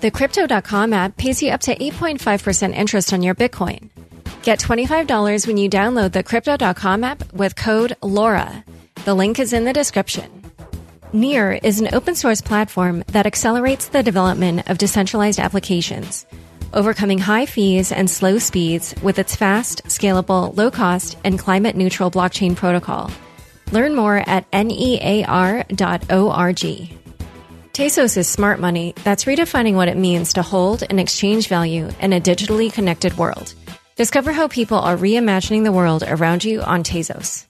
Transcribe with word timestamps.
The 0.00 0.12
Crypto.com 0.12 0.92
app 0.92 1.16
pays 1.16 1.42
you 1.42 1.50
up 1.50 1.62
to 1.62 1.74
8.5% 1.74 2.72
interest 2.72 3.12
on 3.12 3.20
your 3.20 3.34
Bitcoin. 3.34 3.90
Get 4.44 4.60
$25 4.60 5.44
when 5.44 5.56
you 5.56 5.68
download 5.68 6.12
the 6.12 6.22
Crypto.com 6.22 7.02
app 7.02 7.32
with 7.32 7.56
code 7.56 7.96
LAURA. 8.00 8.62
The 9.04 9.14
link 9.14 9.40
is 9.40 9.52
in 9.52 9.64
the 9.64 9.72
description. 9.72 10.30
Near 11.12 11.50
is 11.50 11.80
an 11.80 11.92
open 11.92 12.14
source 12.14 12.40
platform 12.40 13.02
that 13.08 13.26
accelerates 13.26 13.88
the 13.88 14.04
development 14.04 14.70
of 14.70 14.78
decentralized 14.78 15.40
applications, 15.40 16.26
overcoming 16.74 17.18
high 17.18 17.46
fees 17.46 17.90
and 17.90 18.08
slow 18.08 18.38
speeds 18.38 18.94
with 19.02 19.18
its 19.18 19.34
fast, 19.34 19.82
scalable, 19.86 20.56
low 20.56 20.70
cost, 20.70 21.16
and 21.24 21.40
climate 21.40 21.74
neutral 21.74 22.08
blockchain 22.08 22.54
protocol. 22.54 23.10
Learn 23.72 23.96
more 23.96 24.18
at 24.28 24.46
near.org. 24.52 25.78
Tezos 27.78 28.16
is 28.16 28.26
smart 28.26 28.58
money 28.58 28.92
that's 29.04 29.24
redefining 29.24 29.74
what 29.74 29.86
it 29.86 29.96
means 29.96 30.32
to 30.32 30.42
hold 30.42 30.82
and 30.82 30.98
exchange 30.98 31.46
value 31.46 31.88
in 32.00 32.12
a 32.12 32.20
digitally 32.20 32.72
connected 32.72 33.16
world. 33.16 33.54
Discover 33.94 34.32
how 34.32 34.48
people 34.48 34.78
are 34.78 34.96
reimagining 34.96 35.62
the 35.62 35.70
world 35.70 36.02
around 36.02 36.42
you 36.42 36.60
on 36.60 36.82
Tezos. 36.82 37.46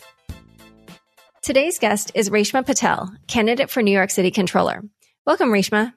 Today's 1.41 1.79
guest 1.79 2.13
is 2.15 2.29
Reshma 2.29 2.67
Patel, 2.67 3.11
candidate 3.27 3.71
for 3.71 3.83
New 3.83 3.91
York 3.91 4.11
City 4.11 4.31
Controller. 4.31 4.85
Welcome, 5.25 5.49
Reshma. 5.49 5.95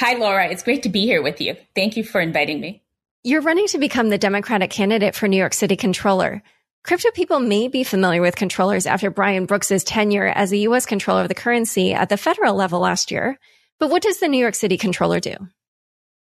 Hi, 0.00 0.14
Laura. 0.14 0.48
It's 0.48 0.62
great 0.62 0.84
to 0.84 0.88
be 0.88 1.02
here 1.02 1.20
with 1.20 1.42
you. 1.42 1.54
Thank 1.74 1.98
you 1.98 2.02
for 2.02 2.18
inviting 2.18 2.62
me. 2.62 2.82
You're 3.24 3.42
running 3.42 3.66
to 3.66 3.78
become 3.78 4.08
the 4.08 4.16
Democratic 4.16 4.70
candidate 4.70 5.14
for 5.14 5.28
New 5.28 5.36
York 5.36 5.52
City 5.52 5.76
Controller. 5.76 6.42
Crypto 6.82 7.10
people 7.10 7.40
may 7.40 7.68
be 7.68 7.84
familiar 7.84 8.22
with 8.22 8.36
controllers 8.36 8.86
after 8.86 9.10
Brian 9.10 9.44
Brooks's 9.44 9.84
tenure 9.84 10.28
as 10.28 10.48
the 10.48 10.60
U.S. 10.60 10.86
controller 10.86 11.20
of 11.20 11.28
the 11.28 11.34
currency 11.34 11.92
at 11.92 12.08
the 12.08 12.16
federal 12.16 12.54
level 12.54 12.80
last 12.80 13.10
year. 13.10 13.38
But 13.78 13.90
what 13.90 14.02
does 14.02 14.20
the 14.20 14.28
New 14.28 14.38
York 14.38 14.54
City 14.54 14.76
Controller 14.76 15.20
do? 15.20 15.36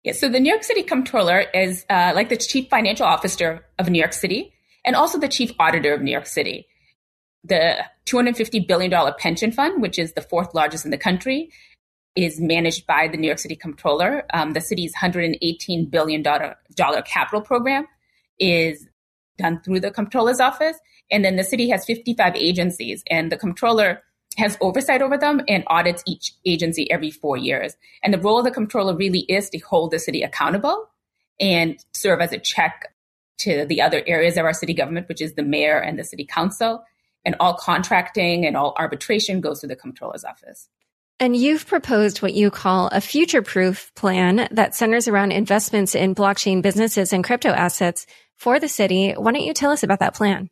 Yeah, 0.04 0.14
so 0.14 0.28
the 0.30 0.40
New 0.40 0.50
York 0.50 0.64
City 0.64 0.84
Controller 0.84 1.46
is 1.54 1.86
uh, 1.90 2.12
like 2.14 2.30
the 2.30 2.38
chief 2.38 2.70
financial 2.70 3.06
officer 3.06 3.66
of 3.80 3.90
New 3.90 4.00
York 4.00 4.14
City 4.14 4.54
and 4.86 4.96
also 4.96 5.18
the 5.18 5.30
chief 5.30 5.52
auditor 5.60 5.94
of 5.94 6.02
New 6.02 6.12
York 6.12 6.26
City. 6.26 6.68
The 7.44 7.86
$250 8.06 8.68
billion 8.68 9.14
pension 9.18 9.52
fund, 9.52 9.82
which 9.82 9.98
is 9.98 10.14
the 10.14 10.22
fourth 10.22 10.54
largest 10.54 10.86
in 10.86 10.92
the 10.92 10.98
country, 10.98 11.52
is 12.16 12.40
managed 12.40 12.86
by 12.86 13.08
the 13.08 13.18
New 13.18 13.28
York 13.28 13.40
City 13.40 13.56
Controller. 13.56 14.26
Um, 14.34 14.52
the 14.52 14.62
city's 14.62 14.94
$118 14.96 15.90
billion 15.90 16.24
capital 16.24 17.42
program 17.42 17.88
is 18.40 18.88
done 19.38 19.62
through 19.62 19.80
the 19.80 19.92
Controller's 19.92 20.40
office. 20.40 20.78
And 21.12 21.24
then 21.24 21.36
the 21.36 21.44
city 21.44 21.70
has 21.70 21.86
55 21.86 22.36
agencies, 22.36 23.04
and 23.10 23.32
the 23.32 23.38
Controller 23.38 24.02
has 24.38 24.58
oversight 24.62 25.02
over 25.02 25.18
them 25.18 25.42
and 25.48 25.64
audits 25.68 26.04
each 26.06 26.34
agency 26.46 26.90
every 26.92 27.12
four 27.12 27.38
years. 27.38 27.76
And 28.04 28.14
the 28.14 28.20
role 28.20 28.40
of 28.40 28.46
the 28.46 28.52
comptroller 28.52 28.96
really 28.96 29.22
is 29.22 29.50
to 29.52 29.60
hold 29.60 29.92
the 29.92 30.00
city 30.00 30.24
accountable 30.24 30.90
and 31.40 31.84
serve 31.94 32.22
as 32.22 32.32
a 32.32 32.40
check 32.40 32.94
to 33.40 33.66
the 33.66 33.82
other 33.82 34.04
areas 34.08 34.38
of 34.38 34.46
our 34.46 34.54
city 34.54 34.74
government, 34.74 35.10
which 35.10 35.22
is 35.22 35.34
the 35.34 35.44
mayor 35.44 35.80
and 35.80 35.98
the 35.98 36.04
city 36.04 36.26
council. 36.26 36.84
And 37.26 37.36
all 37.40 37.54
contracting 37.54 38.46
and 38.46 38.58
all 38.58 38.74
arbitration 38.78 39.40
goes 39.40 39.62
to 39.62 39.68
the 39.68 39.76
comptroller's 39.76 40.26
office. 40.26 40.68
And 41.20 41.36
you've 41.36 41.68
proposed 41.68 42.22
what 42.22 42.34
you 42.34 42.52
call 42.52 42.88
a 42.88 43.00
future 43.00 43.42
proof 43.42 43.94
plan 43.96 44.48
that 44.52 44.76
centers 44.76 45.08
around 45.08 45.32
investments 45.32 45.96
in 45.96 46.16
blockchain 46.16 46.62
businesses 46.62 47.14
and 47.14 47.24
crypto 47.24 47.50
assets 47.50 48.06
for 48.36 48.60
the 48.60 48.68
city. 48.68 49.14
Why 49.14 49.32
don't 49.32 49.44
you 49.44 49.54
tell 49.54 49.72
us 49.72 49.84
about 49.84 50.00
that 50.00 50.16
plan? 50.16 50.50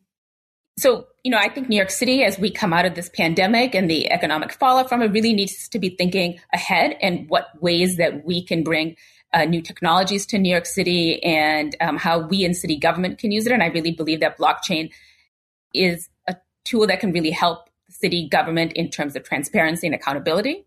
So, 0.78 1.06
you 1.22 1.30
know, 1.30 1.38
I 1.38 1.48
think 1.48 1.68
New 1.68 1.76
York 1.76 1.90
City, 1.90 2.24
as 2.24 2.38
we 2.38 2.50
come 2.50 2.72
out 2.72 2.86
of 2.86 2.94
this 2.94 3.10
pandemic 3.10 3.74
and 3.74 3.90
the 3.90 4.10
economic 4.10 4.52
fallout 4.52 4.88
from 4.88 5.02
it, 5.02 5.12
really 5.12 5.34
needs 5.34 5.68
to 5.68 5.78
be 5.78 5.90
thinking 5.90 6.40
ahead 6.52 6.96
and 7.02 7.28
what 7.28 7.50
ways 7.60 7.98
that 7.98 8.24
we 8.24 8.42
can 8.42 8.62
bring 8.62 8.96
uh, 9.34 9.44
new 9.44 9.62
technologies 9.62 10.26
to 10.26 10.38
New 10.38 10.50
York 10.50 10.66
City 10.66 11.22
and 11.22 11.76
um, 11.80 11.96
how 11.96 12.18
we 12.18 12.44
in 12.44 12.54
city 12.54 12.76
government 12.76 13.18
can 13.18 13.32
use 13.32 13.46
it. 13.46 13.52
And 13.52 13.62
I 13.62 13.66
really 13.66 13.92
believe 13.92 14.20
that 14.20 14.38
blockchain 14.38 14.90
is 15.74 16.08
a 16.26 16.36
tool 16.64 16.86
that 16.86 17.00
can 17.00 17.12
really 17.12 17.30
help 17.30 17.68
city 17.88 18.28
government 18.28 18.72
in 18.72 18.90
terms 18.90 19.14
of 19.16 19.24
transparency 19.24 19.86
and 19.86 19.94
accountability. 19.94 20.64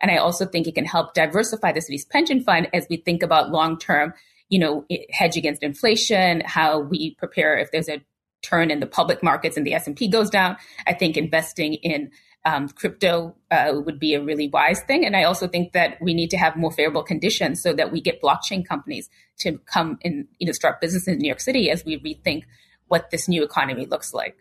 And 0.00 0.10
I 0.10 0.16
also 0.16 0.46
think 0.46 0.66
it 0.66 0.74
can 0.74 0.84
help 0.84 1.14
diversify 1.14 1.72
the 1.72 1.80
city's 1.80 2.04
pension 2.04 2.40
fund 2.42 2.68
as 2.72 2.86
we 2.88 2.98
think 2.98 3.22
about 3.22 3.50
long 3.50 3.78
term, 3.78 4.14
you 4.48 4.58
know, 4.58 4.86
hedge 5.10 5.36
against 5.36 5.62
inflation, 5.62 6.42
how 6.44 6.78
we 6.78 7.14
prepare 7.16 7.58
if 7.58 7.70
there's 7.72 7.88
a 7.88 8.00
turn 8.42 8.70
in 8.70 8.80
the 8.80 8.86
public 8.86 9.22
markets 9.22 9.56
and 9.56 9.66
the 9.66 9.74
S&P 9.74 10.08
goes 10.08 10.30
down, 10.30 10.56
I 10.86 10.94
think 10.94 11.16
investing 11.16 11.74
in 11.74 12.10
um, 12.44 12.68
crypto 12.68 13.34
uh, 13.50 13.72
would 13.74 13.98
be 13.98 14.14
a 14.14 14.22
really 14.22 14.48
wise 14.48 14.80
thing. 14.86 15.04
And 15.04 15.16
I 15.16 15.24
also 15.24 15.48
think 15.48 15.72
that 15.72 16.00
we 16.00 16.14
need 16.14 16.30
to 16.30 16.38
have 16.38 16.56
more 16.56 16.70
favorable 16.70 17.02
conditions 17.02 17.62
so 17.62 17.72
that 17.74 17.92
we 17.92 18.00
get 18.00 18.22
blockchain 18.22 18.66
companies 18.66 19.10
to 19.38 19.58
come 19.66 19.98
and 20.04 20.26
you 20.38 20.46
know 20.46 20.52
start 20.52 20.80
business 20.80 21.06
in 21.06 21.18
New 21.18 21.28
York 21.28 21.40
City 21.40 21.70
as 21.70 21.84
we 21.84 21.98
rethink 21.98 22.44
what 22.86 23.10
this 23.10 23.28
new 23.28 23.42
economy 23.42 23.86
looks 23.86 24.14
like. 24.14 24.36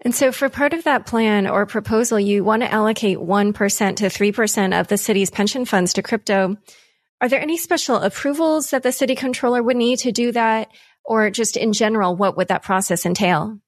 And 0.00 0.14
so 0.14 0.30
for 0.30 0.48
part 0.48 0.74
of 0.74 0.84
that 0.84 1.06
plan 1.06 1.46
or 1.48 1.66
proposal, 1.66 2.20
you 2.20 2.44
want 2.44 2.62
to 2.62 2.72
allocate 2.72 3.18
1% 3.18 3.96
to 3.96 4.04
3% 4.04 4.80
of 4.80 4.86
the 4.86 4.96
city's 4.96 5.30
pension 5.30 5.64
funds 5.64 5.94
to 5.94 6.02
crypto. 6.02 6.56
Are 7.20 7.28
there 7.28 7.40
any 7.40 7.58
special 7.58 7.96
approvals 7.96 8.70
that 8.70 8.84
the 8.84 8.92
city 8.92 9.16
controller 9.16 9.60
would 9.60 9.76
need 9.76 9.98
to 10.00 10.12
do 10.12 10.30
that? 10.32 10.70
Or 11.08 11.30
just 11.30 11.56
in 11.56 11.72
general, 11.72 12.14
what 12.14 12.36
would 12.36 12.48
that 12.48 12.62
process 12.62 13.06
entail? 13.06 13.58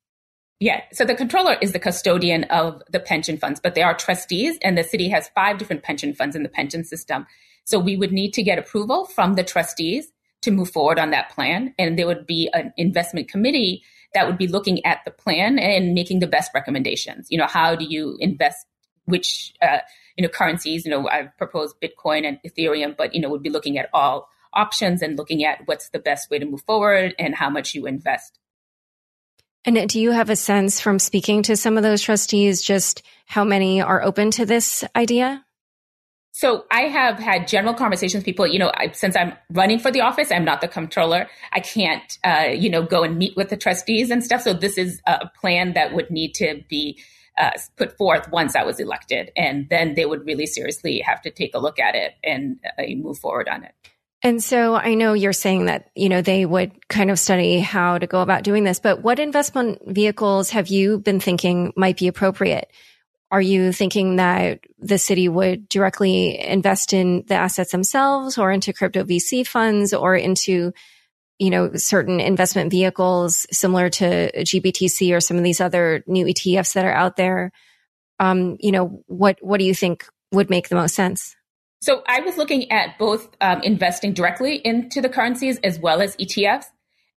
Yeah. 0.61 0.83
So 0.93 1.07
the 1.07 1.15
controller 1.15 1.57
is 1.63 1.73
the 1.73 1.79
custodian 1.79 2.45
of 2.45 2.83
the 2.91 3.01
pension 3.01 3.39
funds, 3.39 3.61
but 3.61 3.75
they 3.75 3.83
are 3.83 3.95
trustees 3.95 4.59
and 4.61 4.77
the 4.77 4.85
city 4.85 5.09
has 5.09 5.31
five 5.35 5.57
different 5.57 5.83
pension 5.83 6.13
funds 6.13 6.37
in 6.37 6.43
the 6.43 6.51
pension 6.51 6.85
system. 6.85 7.27
So 7.65 7.79
we 7.79 7.97
would 7.97 8.13
need 8.13 8.33
to 8.35 8.43
get 8.43 8.59
approval 8.59 9.07
from 9.07 9.37
the 9.37 9.43
trustees 9.43 10.13
to 10.43 10.51
move 10.51 10.71
forward 10.71 10.99
on 10.99 11.13
that 11.13 11.31
plan. 11.31 11.75
And 11.79 11.99
there 11.99 12.07
would 12.07 12.27
be 12.27 12.51
an 12.53 12.75
investment 12.77 13.29
committee 13.29 13.83
that 14.13 14.27
would 14.27 14.37
be 14.37 14.47
looking 14.47 14.85
at 14.85 14.99
the 15.07 15.11
plan 15.11 15.59
and 15.59 15.95
making 15.95 16.19
the 16.19 16.27
best 16.27 16.51
recommendations. 16.55 17.29
You 17.31 17.39
know, 17.39 17.47
how 17.47 17.75
do 17.75 17.87
you 17.87 18.19
invest 18.21 18.67
which, 19.07 19.55
uh, 19.63 19.79
you 20.17 20.23
know, 20.23 20.29
currencies? 20.29 20.85
You 20.85 20.91
know, 20.91 21.09
I've 21.09 21.35
proposed 21.39 21.77
Bitcoin 21.81 22.27
and 22.27 22.39
Ethereum, 22.47 22.99
but, 22.99 23.15
you 23.15 23.21
know, 23.23 23.31
would 23.31 23.43
be 23.43 23.49
looking 23.49 23.79
at 23.79 23.89
all 23.95 24.29
options 24.53 25.03
and 25.03 25.17
looking 25.17 25.45
at 25.45 25.67
what's 25.67 25.91
the 25.91 25.99
best 25.99 26.31
way 26.31 26.39
to 26.39 26.47
move 26.47 26.63
forward 26.63 27.15
and 27.19 27.35
how 27.35 27.51
much 27.51 27.75
you 27.75 27.87
invest. 27.87 28.39
And 29.65 29.89
do 29.89 30.01
you 30.01 30.13
have 30.13 30.31
a 30.31 30.37
sense 30.37 30.81
from 30.81 30.99
speaking 30.99 31.43
to 31.43 31.57
some 31.57 31.77
of 31.77 31.83
those 31.83 32.01
trustees 32.03 32.63
just 32.63 33.03
how 33.27 33.45
many 33.45 33.81
are 33.81 34.03
open 34.03 34.31
to 34.33 34.47
this 34.47 34.85
idea? 34.97 35.45
So 36.33 36.65
I 36.71 36.83
have 36.83 37.19
had 37.19 37.49
general 37.49 37.75
conversations 37.75 38.21
with 38.21 38.25
people, 38.25 38.47
you 38.47 38.59
know, 38.59 38.71
I, 38.75 38.93
since 38.93 39.17
I'm 39.17 39.35
running 39.51 39.79
for 39.79 39.91
the 39.91 40.01
office, 40.01 40.31
I'm 40.31 40.45
not 40.45 40.61
the 40.61 40.69
comptroller. 40.69 41.29
I 41.53 41.61
can't, 41.61 42.19
uh, 42.25 42.49
you 42.55 42.71
know, 42.71 42.83
go 42.83 43.03
and 43.03 43.19
meet 43.19 43.37
with 43.37 43.51
the 43.51 43.57
trustees 43.57 44.11
and 44.11 44.25
stuff. 44.25 44.43
So 44.43 44.55
this 44.55 44.79
is 44.79 45.03
a 45.07 45.29
plan 45.29 45.75
that 45.75 45.93
would 45.93 46.11
need 46.11 46.35
to 46.37 46.63
be 46.69 46.99
uh, 47.37 47.51
put 47.77 47.97
forth 47.97 48.31
once 48.31 48.55
I 48.55 48.63
was 48.63 48.79
elected. 48.79 49.33
And 49.37 49.69
then 49.71 49.95
they 49.95 50.07
would 50.07 50.25
really 50.25 50.47
seriously 50.47 51.01
have 51.01 51.21
to 51.23 51.31
take 51.31 51.55
a 51.55 51.59
look 51.59 51.79
at 51.79 51.95
it 51.95 52.15
and 52.23 52.61
uh, 52.79 52.83
move 52.97 53.19
forward 53.19 53.49
on 53.49 53.65
it. 53.65 53.75
And 54.23 54.43
so 54.43 54.75
I 54.75 54.95
know 54.95 55.15
you're 55.15 55.33
saying 55.33 55.67
that, 55.67 55.91
you 55.95 56.11
know, 56.11 56.21
they 56.21 56.45
would 56.45 56.89
kind 56.89 57.11
of 57.11 57.19
study 57.19 57.59
how 57.61 57.97
to 57.97 58.07
go 58.07 58.21
about 58.21 58.43
doing 58.45 58.65
this, 58.65 58.79
but 58.79 59.03
what 59.03 59.19
investment 59.19 59.81
vehicles 59.87 60.51
have 60.51 60.69
you 60.69 60.99
been 60.99 61.21
thinking 61.21 61.73
might 61.75 61.97
be 61.97 62.07
appropriate? 62.07 62.71
Are 63.31 63.41
you 63.41 63.73
thinking 63.73 64.17
that 64.17 64.61
the 64.79 64.99
city 64.99 65.29
would 65.29 65.69
directly 65.69 66.39
invest 66.39 66.93
in 66.93 67.25
the 67.29 67.35
assets 67.35 67.73
themselves 67.73 68.37
or 68.37 68.51
into 68.53 68.73
crypto 68.73 69.05
VC 69.05 69.47
funds 69.47 69.95
or 69.95 70.15
into 70.17 70.73
you 71.41 71.49
know, 71.49 71.75
certain 71.75 72.21
investment 72.21 72.71
vehicles 72.71 73.47
similar 73.51 73.89
to 73.89 74.31
GBTC 74.43 75.17
or 75.17 75.21
some 75.21 75.39
of 75.39 75.43
these 75.43 75.61
other 75.61 76.05
new 76.07 76.27
ETFs 76.27 76.75
that 76.75 76.85
are 76.85 76.93
out 76.93 77.17
there? 77.17 77.51
Um, 78.19 78.59
you 78.61 78.71
know, 78.71 79.03
what, 79.07 79.39
what 79.41 79.59
do 79.59 79.65
you 79.65 79.75
think 79.75 80.05
would 80.33 80.51
make 80.51 80.69
the 80.69 80.75
most 80.75 80.95
sense? 80.95 81.35
So 81.81 82.03
I 82.07 82.21
was 82.21 82.37
looking 82.37 82.71
at 82.71 82.99
both 82.99 83.35
um, 83.41 83.63
investing 83.63 84.13
directly 84.13 84.57
into 84.57 85.01
the 85.01 85.09
currencies 85.09 85.59
as 85.65 85.79
well 85.79 86.03
as 86.03 86.15
ETFs, 86.17 86.67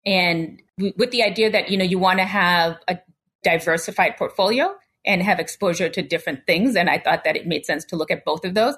and 0.05 0.63
with 0.79 1.11
the 1.11 1.23
idea 1.23 1.51
that 1.51 1.71
you 1.71 1.79
know 1.79 1.85
you 1.85 1.99
want 1.99 2.19
to 2.19 2.25
have 2.25 2.79
a 2.87 2.99
diversified 3.43 4.17
portfolio 4.19 4.75
and 5.07 5.23
have 5.23 5.41
exposure 5.41 5.89
to 5.89 6.03
different 6.03 6.47
things. 6.47 6.77
And 6.77 6.91
I 6.91 6.99
thought 6.99 7.25
that 7.25 7.37
it 7.37 7.47
made 7.47 7.65
sense 7.65 7.87
to 7.87 7.97
look 7.97 8.11
at 8.11 8.25
both 8.25 8.45
of 8.45 8.53
those. 8.53 8.77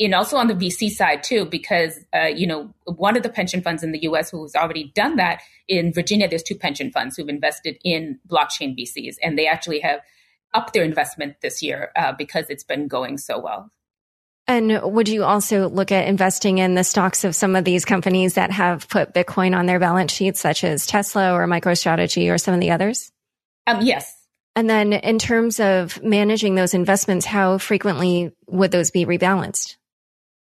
And 0.00 0.14
also 0.14 0.36
on 0.36 0.48
the 0.48 0.54
VC 0.54 0.90
side 0.90 1.22
too, 1.22 1.44
because 1.44 2.00
uh, 2.12 2.26
you 2.26 2.46
know 2.46 2.74
one 2.84 3.16
of 3.16 3.22
the 3.22 3.28
pension 3.28 3.62
funds 3.62 3.84
in 3.84 3.92
the 3.92 4.02
U.S. 4.02 4.30
who 4.30 4.42
has 4.42 4.56
already 4.56 4.90
done 4.94 5.16
that 5.16 5.40
in 5.68 5.92
Virginia, 5.92 6.28
there's 6.28 6.42
two 6.42 6.56
pension 6.56 6.90
funds 6.90 7.16
who've 7.16 7.28
invested 7.28 7.78
in 7.84 8.18
blockchain 8.26 8.76
VCs, 8.76 9.16
and 9.22 9.38
they 9.38 9.46
actually 9.46 9.80
have 9.80 10.00
upped 10.52 10.72
their 10.72 10.82
investment 10.84 11.36
this 11.42 11.62
year 11.62 11.92
uh, 11.94 12.12
because 12.12 12.46
it's 12.50 12.64
been 12.64 12.88
going 12.88 13.18
so 13.18 13.38
well. 13.38 13.70
And 14.52 14.82
would 14.82 15.08
you 15.08 15.24
also 15.24 15.70
look 15.70 15.90
at 15.92 16.06
investing 16.06 16.58
in 16.58 16.74
the 16.74 16.84
stocks 16.84 17.24
of 17.24 17.34
some 17.34 17.56
of 17.56 17.64
these 17.64 17.86
companies 17.86 18.34
that 18.34 18.50
have 18.50 18.86
put 18.86 19.14
Bitcoin 19.14 19.56
on 19.56 19.64
their 19.64 19.78
balance 19.78 20.12
sheets, 20.12 20.40
such 20.40 20.62
as 20.62 20.86
Tesla 20.86 21.32
or 21.32 21.46
MicroStrategy 21.46 22.30
or 22.30 22.36
some 22.36 22.52
of 22.52 22.60
the 22.60 22.70
others? 22.70 23.10
Um, 23.66 23.80
yes. 23.80 24.14
And 24.54 24.68
then 24.68 24.92
in 24.92 25.18
terms 25.18 25.58
of 25.58 26.02
managing 26.02 26.54
those 26.54 26.74
investments, 26.74 27.24
how 27.24 27.56
frequently 27.56 28.30
would 28.46 28.72
those 28.72 28.90
be 28.90 29.06
rebalanced? 29.06 29.76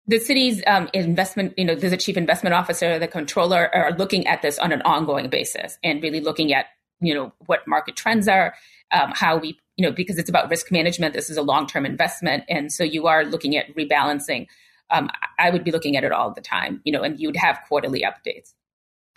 The 0.07 0.21
city's 0.21 0.63
um, 0.69 0.89
investment, 0.95 1.55
you 1.57 1.65
know, 1.65 1.75
there's 1.75 1.93
a 1.93 1.97
chief 1.97 2.17
investment 2.17 2.55
officer, 2.55 3.01
the 3.01 3.09
controller 3.09 3.69
are 3.75 3.91
looking 3.99 4.29
at 4.29 4.43
this 4.43 4.61
on 4.61 4.71
an 4.71 4.81
ongoing 4.83 5.29
basis 5.29 5.77
and 5.83 6.01
really 6.01 6.21
looking 6.21 6.55
at, 6.55 6.67
you 7.01 7.15
know, 7.15 7.33
what 7.47 7.67
market 7.67 7.97
trends 7.97 8.29
are, 8.29 8.55
um, 8.93 9.11
how 9.13 9.39
we 9.39 9.59
you 9.79 9.87
know, 9.87 9.93
because 9.93 10.19
it's 10.19 10.29
about 10.29 10.51
risk 10.51 10.71
management, 10.71 11.15
this 11.15 11.31
is 11.31 11.37
a 11.37 11.43
long 11.43 11.67
term 11.67 11.87
investment. 11.87 12.45
And 12.49 12.71
so 12.71 12.83
you 12.85 13.07
are 13.07 13.25
looking 13.25 13.57
at 13.57 13.75
rebalancing. 13.75 14.49
Um, 14.91 15.09
I 15.39 15.51
would 15.51 15.65
be 15.65 15.71
looking 15.71 15.97
at 15.97 16.05
it 16.05 16.13
all 16.13 16.33
the 16.33 16.41
time, 16.41 16.81
you 16.85 16.93
know, 16.93 17.03
and 17.03 17.19
you'd 17.19 17.37
have 17.37 17.61
quarterly 17.69 18.03
updates. 18.03 18.55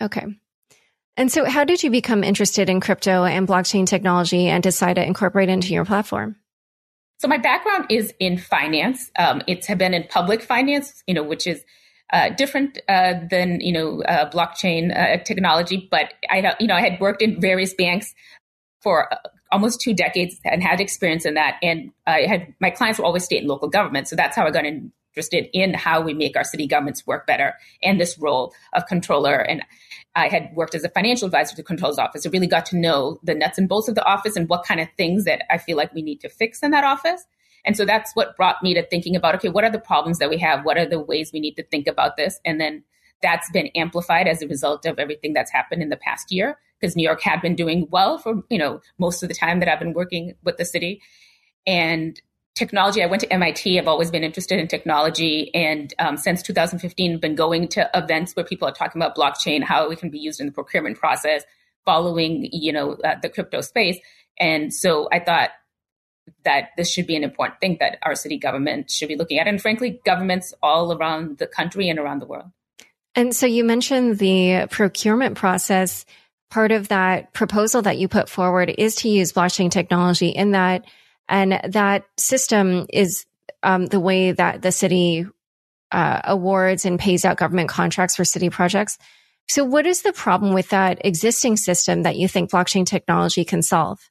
Okay. 0.00 0.24
And 1.16 1.30
so, 1.30 1.44
how 1.44 1.64
did 1.64 1.82
you 1.82 1.90
become 1.90 2.24
interested 2.24 2.70
in 2.70 2.80
crypto 2.80 3.24
and 3.24 3.46
blockchain 3.46 3.86
technology 3.86 4.48
and 4.48 4.62
decide 4.62 4.94
to 4.94 5.04
incorporate 5.04 5.48
it 5.48 5.52
into 5.52 5.74
your 5.74 5.84
platform? 5.84 6.36
So, 7.18 7.28
my 7.28 7.36
background 7.38 7.86
is 7.90 8.14
in 8.18 8.38
finance. 8.38 9.10
Um, 9.18 9.42
it's 9.46 9.66
been 9.66 9.94
in 9.94 10.04
public 10.04 10.42
finance, 10.42 11.02
you 11.06 11.14
know, 11.14 11.22
which 11.22 11.46
is 11.46 11.64
uh, 12.12 12.30
different 12.30 12.80
uh, 12.88 13.14
than 13.30 13.60
you 13.60 13.72
know 13.72 14.02
uh, 14.04 14.30
blockchain 14.30 14.96
uh, 14.96 15.22
technology. 15.22 15.86
But 15.90 16.14
I, 16.30 16.54
you 16.58 16.66
know, 16.66 16.74
I 16.74 16.80
had 16.80 16.98
worked 16.98 17.20
in 17.20 17.40
various 17.40 17.74
banks 17.74 18.14
for 18.80 19.08
almost 19.52 19.80
two 19.80 19.94
decades 19.94 20.40
and 20.44 20.62
had 20.62 20.80
experience 20.80 21.24
in 21.24 21.34
that. 21.34 21.58
And 21.62 21.92
I 22.06 22.22
had 22.22 22.54
my 22.60 22.70
clients 22.70 22.98
were 22.98 23.04
always 23.04 23.24
state 23.24 23.38
and 23.38 23.48
local 23.48 23.68
government. 23.68 24.08
So 24.08 24.16
that's 24.16 24.34
how 24.34 24.46
I 24.46 24.50
got 24.50 24.64
interested 24.64 25.48
in 25.52 25.74
how 25.74 26.00
we 26.00 26.14
make 26.14 26.36
our 26.36 26.44
city 26.44 26.66
governments 26.66 27.06
work 27.06 27.26
better 27.26 27.54
and 27.82 28.00
this 28.00 28.18
role 28.18 28.54
of 28.72 28.86
controller. 28.86 29.36
And 29.36 29.62
I 30.16 30.28
had 30.28 30.50
worked 30.54 30.74
as 30.74 30.84
a 30.84 30.88
financial 30.88 31.26
advisor 31.26 31.50
to 31.50 31.56
the 31.56 31.62
controller's 31.62 31.98
office. 31.98 32.26
I 32.26 32.30
really 32.30 32.46
got 32.46 32.66
to 32.66 32.76
know 32.76 33.18
the 33.22 33.34
nuts 33.34 33.58
and 33.58 33.68
bolts 33.68 33.88
of 33.88 33.94
the 33.94 34.04
office 34.04 34.36
and 34.36 34.48
what 34.48 34.64
kind 34.64 34.80
of 34.80 34.88
things 34.96 35.24
that 35.24 35.42
I 35.50 35.58
feel 35.58 35.76
like 35.76 35.94
we 35.94 36.02
need 36.02 36.20
to 36.20 36.28
fix 36.28 36.62
in 36.62 36.70
that 36.72 36.84
office. 36.84 37.24
And 37.64 37.76
so 37.76 37.84
that's 37.84 38.10
what 38.14 38.36
brought 38.36 38.62
me 38.62 38.74
to 38.74 38.82
thinking 38.82 39.14
about, 39.14 39.36
okay, 39.36 39.48
what 39.48 39.64
are 39.64 39.70
the 39.70 39.78
problems 39.78 40.18
that 40.18 40.28
we 40.28 40.38
have? 40.38 40.64
What 40.64 40.76
are 40.76 40.86
the 40.86 41.00
ways 41.00 41.30
we 41.32 41.40
need 41.40 41.54
to 41.54 41.62
think 41.62 41.86
about 41.86 42.16
this? 42.16 42.40
And 42.44 42.60
then 42.60 42.82
that's 43.22 43.50
been 43.52 43.68
amplified 43.76 44.26
as 44.26 44.42
a 44.42 44.48
result 44.48 44.84
of 44.84 44.98
everything 44.98 45.32
that's 45.32 45.52
happened 45.52 45.80
in 45.80 45.88
the 45.88 45.96
past 45.96 46.32
year 46.32 46.58
because 46.82 46.96
New 46.96 47.04
York 47.04 47.22
had 47.22 47.40
been 47.40 47.54
doing 47.54 47.86
well 47.90 48.18
for, 48.18 48.42
you 48.50 48.58
know, 48.58 48.80
most 48.98 49.22
of 49.22 49.28
the 49.28 49.34
time 49.34 49.60
that 49.60 49.68
I've 49.68 49.78
been 49.78 49.92
working 49.92 50.34
with 50.42 50.56
the 50.56 50.64
city. 50.64 51.00
And 51.64 52.20
technology, 52.56 53.02
I 53.02 53.06
went 53.06 53.20
to 53.20 53.32
MIT. 53.32 53.78
I've 53.78 53.86
always 53.86 54.10
been 54.10 54.24
interested 54.24 54.58
in 54.58 54.66
technology. 54.66 55.54
And 55.54 55.94
um, 56.00 56.16
since 56.16 56.42
2015, 56.42 57.20
been 57.20 57.36
going 57.36 57.68
to 57.68 57.88
events 57.94 58.34
where 58.34 58.44
people 58.44 58.66
are 58.66 58.72
talking 58.72 59.00
about 59.00 59.16
blockchain, 59.16 59.62
how 59.62 59.88
it 59.90 60.00
can 60.00 60.10
be 60.10 60.18
used 60.18 60.40
in 60.40 60.46
the 60.46 60.52
procurement 60.52 60.98
process, 60.98 61.44
following, 61.84 62.48
you 62.52 62.72
know, 62.72 62.94
uh, 63.04 63.14
the 63.22 63.28
crypto 63.28 63.60
space. 63.60 63.98
And 64.40 64.74
so 64.74 65.08
I 65.12 65.20
thought 65.20 65.50
that 66.44 66.70
this 66.76 66.90
should 66.90 67.06
be 67.06 67.16
an 67.16 67.24
important 67.24 67.60
thing 67.60 67.76
that 67.78 67.98
our 68.02 68.16
city 68.16 68.38
government 68.38 68.90
should 68.90 69.08
be 69.08 69.16
looking 69.16 69.38
at. 69.38 69.46
And 69.46 69.62
frankly, 69.62 70.00
governments 70.04 70.52
all 70.62 70.92
around 70.92 71.38
the 71.38 71.46
country 71.46 71.88
and 71.88 71.98
around 71.98 72.20
the 72.20 72.26
world. 72.26 72.50
And 73.14 73.36
so 73.36 73.46
you 73.46 73.64
mentioned 73.64 74.18
the 74.18 74.66
procurement 74.70 75.36
process 75.36 76.06
part 76.52 76.70
of 76.70 76.88
that 76.88 77.32
proposal 77.32 77.80
that 77.80 77.96
you 77.96 78.08
put 78.08 78.28
forward 78.28 78.74
is 78.76 78.94
to 78.96 79.08
use 79.08 79.32
blockchain 79.32 79.70
technology 79.70 80.28
in 80.28 80.50
that, 80.50 80.84
and 81.26 81.58
that 81.72 82.04
system 82.18 82.84
is 82.92 83.24
um, 83.62 83.86
the 83.86 83.98
way 83.98 84.32
that 84.32 84.60
the 84.60 84.70
city 84.70 85.26
uh, 85.92 86.20
awards 86.24 86.84
and 86.84 87.00
pays 87.00 87.24
out 87.24 87.38
government 87.38 87.70
contracts 87.70 88.16
for 88.16 88.24
city 88.26 88.50
projects. 88.50 88.98
So, 89.48 89.64
what 89.64 89.86
is 89.86 90.02
the 90.02 90.12
problem 90.12 90.52
with 90.52 90.68
that 90.68 91.00
existing 91.06 91.56
system 91.56 92.02
that 92.02 92.16
you 92.16 92.28
think 92.28 92.50
blockchain 92.50 92.84
technology 92.84 93.46
can 93.46 93.62
solve? 93.62 94.10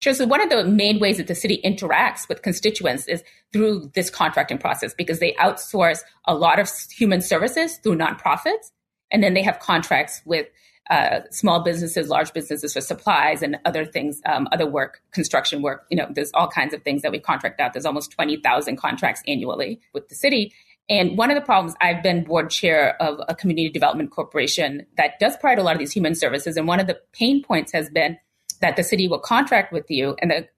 Sure. 0.00 0.14
So, 0.14 0.26
one 0.26 0.40
of 0.40 0.50
the 0.50 0.64
main 0.64 0.98
ways 0.98 1.18
that 1.18 1.28
the 1.28 1.34
city 1.36 1.60
interacts 1.64 2.28
with 2.28 2.42
constituents 2.42 3.06
is 3.06 3.22
through 3.52 3.92
this 3.94 4.10
contracting 4.10 4.58
process 4.58 4.94
because 4.94 5.20
they 5.20 5.32
outsource 5.34 6.00
a 6.24 6.34
lot 6.34 6.58
of 6.58 6.68
human 6.90 7.20
services 7.20 7.76
through 7.76 7.98
nonprofits. 7.98 8.72
And 9.12 9.22
then 9.22 9.34
they 9.34 9.42
have 9.42 9.60
contracts 9.60 10.22
with 10.24 10.48
uh, 10.90 11.20
small 11.30 11.62
businesses, 11.62 12.08
large 12.08 12.32
businesses 12.32 12.72
for 12.72 12.80
supplies 12.80 13.42
and 13.42 13.58
other 13.64 13.84
things, 13.84 14.20
um, 14.26 14.48
other 14.52 14.66
work, 14.66 15.00
construction 15.12 15.62
work. 15.62 15.86
You 15.90 15.96
know, 15.96 16.08
there's 16.10 16.30
all 16.34 16.48
kinds 16.48 16.74
of 16.74 16.82
things 16.82 17.02
that 17.02 17.12
we 17.12 17.20
contract 17.20 17.60
out. 17.60 17.72
There's 17.72 17.86
almost 17.86 18.10
20,000 18.12 18.76
contracts 18.76 19.22
annually 19.26 19.80
with 19.92 20.08
the 20.08 20.14
city. 20.14 20.52
And 20.88 21.16
one 21.16 21.30
of 21.30 21.36
the 21.36 21.40
problems, 21.40 21.74
I've 21.80 22.02
been 22.02 22.24
board 22.24 22.50
chair 22.50 23.00
of 23.00 23.20
a 23.28 23.34
community 23.34 23.70
development 23.70 24.10
corporation 24.10 24.84
that 24.96 25.20
does 25.20 25.36
provide 25.36 25.58
a 25.58 25.62
lot 25.62 25.74
of 25.74 25.78
these 25.78 25.92
human 25.92 26.14
services. 26.14 26.56
And 26.56 26.66
one 26.66 26.80
of 26.80 26.88
the 26.88 26.98
pain 27.12 27.42
points 27.42 27.72
has 27.72 27.88
been 27.88 28.18
that 28.60 28.76
the 28.76 28.82
city 28.82 29.06
will 29.08 29.20
contract 29.20 29.72
with 29.72 29.88
you 29.88 30.16
and 30.20 30.30
the 30.30 30.48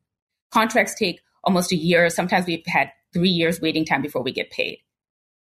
contracts 0.51 0.95
take 0.95 1.21
almost 1.45 1.71
a 1.71 1.77
year. 1.77 2.09
Sometimes 2.09 2.47
we've 2.47 2.65
had 2.67 2.91
three 3.13 3.29
years 3.29 3.61
waiting 3.61 3.85
time 3.85 4.01
before 4.01 4.23
we 4.23 4.33
get 4.33 4.51
paid, 4.51 4.79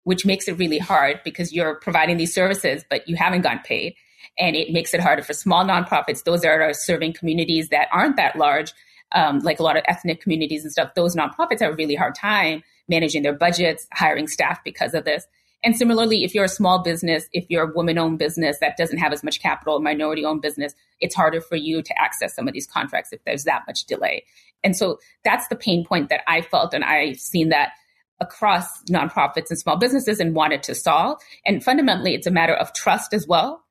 which 0.04 0.26
makes 0.26 0.48
it 0.48 0.58
really 0.58 0.80
hard 0.80 1.22
because 1.24 1.54
you're 1.54 1.76
providing 1.76 2.18
these 2.18 2.34
services, 2.34 2.84
but 2.90 3.08
you 3.08 3.16
haven't 3.16 3.42
gotten 3.42 3.60
paid 3.60 3.96
and 4.38 4.56
it 4.56 4.72
makes 4.72 4.94
it 4.94 5.00
harder 5.00 5.22
for 5.22 5.34
small 5.34 5.64
nonprofits, 5.64 6.24
those 6.24 6.42
that 6.42 6.50
are 6.50 6.74
serving 6.74 7.14
communities 7.14 7.70
that 7.70 7.88
aren't 7.92 8.16
that 8.18 8.36
large, 8.36 8.74
um, 9.14 9.40
like 9.40 9.60
a 9.60 9.64
lot 9.64 9.78
of 9.78 9.84
ethnic 9.88 10.22
communities 10.22 10.64
and 10.64 10.72
stuff. 10.72 10.94
Those 10.96 11.16
nonprofits 11.16 11.62
have 11.62 11.74
a 11.74 11.76
really 11.76 11.96
hard 11.96 12.16
time 12.16 12.64
managing 12.88 13.24
their 13.24 13.34
budgets, 13.34 13.88
hiring 13.94 14.28
staff 14.28 14.64
because 14.64 14.94
of 14.94 15.06
this. 15.06 15.26
And 15.64 15.78
similarly, 15.78 16.26
if 16.26 16.36
you're 16.36 16.44
a 16.44 16.50
small 16.50 16.84
business, 16.84 17.30
if 17.32 17.46
you're 17.48 17.70
a 17.70 17.74
woman 17.74 17.98
owned 17.98 18.20
business 18.20 18.58
that 18.60 18.76
doesn't 18.76 18.98
have 18.98 19.14
as 19.14 19.24
much 19.24 19.42
capital, 19.42 19.80
minority 19.80 20.26
owned 20.26 20.42
business, 20.42 20.74
it's 21.00 21.16
harder 21.16 21.40
for 21.40 21.56
you 21.56 21.82
to 21.82 22.02
access 22.02 22.36
some 22.36 22.48
of 22.48 22.54
these 22.54 22.68
contracts 22.68 23.14
if 23.14 23.24
there's 23.24 23.46
that 23.46 23.64
much 23.66 23.86
delay. 23.86 24.26
And 24.64 24.76
so 24.76 25.00
that's 25.24 25.48
the 25.48 25.56
pain 25.56 25.86
point 25.86 26.10
that 26.10 26.22
I 26.28 26.42
felt. 26.42 26.74
And 26.74 26.84
I've 26.84 27.20
seen 27.20 27.50
that 27.50 27.72
across 28.20 28.84
nonprofits 28.90 29.50
and 29.50 29.60
small 29.60 29.78
businesses 29.78 30.20
and 30.20 30.36
wanted 30.36 30.64
to 30.64 30.76
solve. 30.76 31.20
And 31.46 31.64
fundamentally, 31.64 32.14
it's 32.14 32.28
a 32.28 32.32
matter 32.32 32.54
of 32.54 32.74
trust 32.74 33.14
as 33.14 33.26
well 33.26 33.64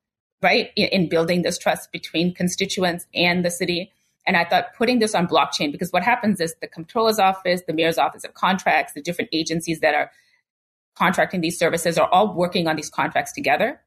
right, 0.42 0.70
in, 0.76 0.88
in 0.88 1.08
building 1.08 1.42
this 1.42 1.58
trust 1.58 1.92
between 1.92 2.34
constituents 2.34 3.06
and 3.14 3.44
the 3.44 3.50
city. 3.50 3.92
And 4.26 4.36
I 4.36 4.44
thought 4.44 4.74
putting 4.76 4.98
this 4.98 5.14
on 5.14 5.26
blockchain, 5.26 5.72
because 5.72 5.92
what 5.92 6.02
happens 6.02 6.40
is 6.40 6.54
the 6.60 6.68
comptroller's 6.68 7.18
office, 7.18 7.62
the 7.66 7.72
mayor's 7.72 7.98
office 7.98 8.24
of 8.24 8.34
contracts, 8.34 8.92
the 8.92 9.02
different 9.02 9.30
agencies 9.32 9.80
that 9.80 9.94
are 9.94 10.10
contracting 10.94 11.40
these 11.40 11.58
services 11.58 11.98
are 11.98 12.08
all 12.08 12.34
working 12.34 12.68
on 12.68 12.76
these 12.76 12.90
contracts 12.90 13.32
together. 13.32 13.80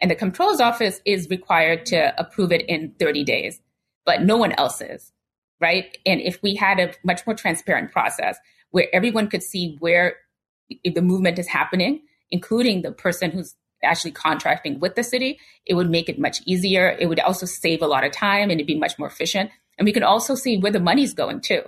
And 0.00 0.10
the 0.10 0.16
comptroller's 0.16 0.60
office 0.60 1.00
is 1.04 1.28
required 1.28 1.86
to 1.86 2.14
approve 2.18 2.52
it 2.52 2.62
in 2.68 2.94
30 2.98 3.24
days, 3.24 3.60
but 4.04 4.22
no 4.22 4.36
one 4.36 4.52
else 4.52 4.80
is, 4.80 5.12
right? 5.60 5.96
And 6.06 6.20
if 6.20 6.42
we 6.42 6.54
had 6.54 6.78
a 6.78 6.92
much 7.04 7.26
more 7.26 7.34
transparent 7.34 7.92
process 7.92 8.38
where 8.70 8.86
everyone 8.92 9.28
could 9.28 9.42
see 9.42 9.76
where 9.80 10.16
the 10.84 11.02
movement 11.02 11.38
is 11.38 11.48
happening, 11.48 12.02
including 12.30 12.82
the 12.82 12.92
person 12.92 13.30
who's 13.30 13.56
actually 13.82 14.12
contracting 14.12 14.80
with 14.80 14.94
the 14.94 15.02
city, 15.02 15.38
it 15.66 15.74
would 15.74 15.90
make 15.90 16.08
it 16.08 16.18
much 16.18 16.42
easier. 16.46 16.96
It 16.98 17.06
would 17.06 17.20
also 17.20 17.46
save 17.46 17.82
a 17.82 17.86
lot 17.86 18.04
of 18.04 18.12
time 18.12 18.50
and 18.50 18.52
it'd 18.52 18.66
be 18.66 18.78
much 18.78 18.98
more 18.98 19.08
efficient. 19.08 19.50
And 19.78 19.86
we 19.86 19.92
can 19.92 20.02
also 20.02 20.34
see 20.34 20.58
where 20.58 20.72
the 20.72 20.80
money's 20.80 21.14
going 21.14 21.40
too, 21.40 21.62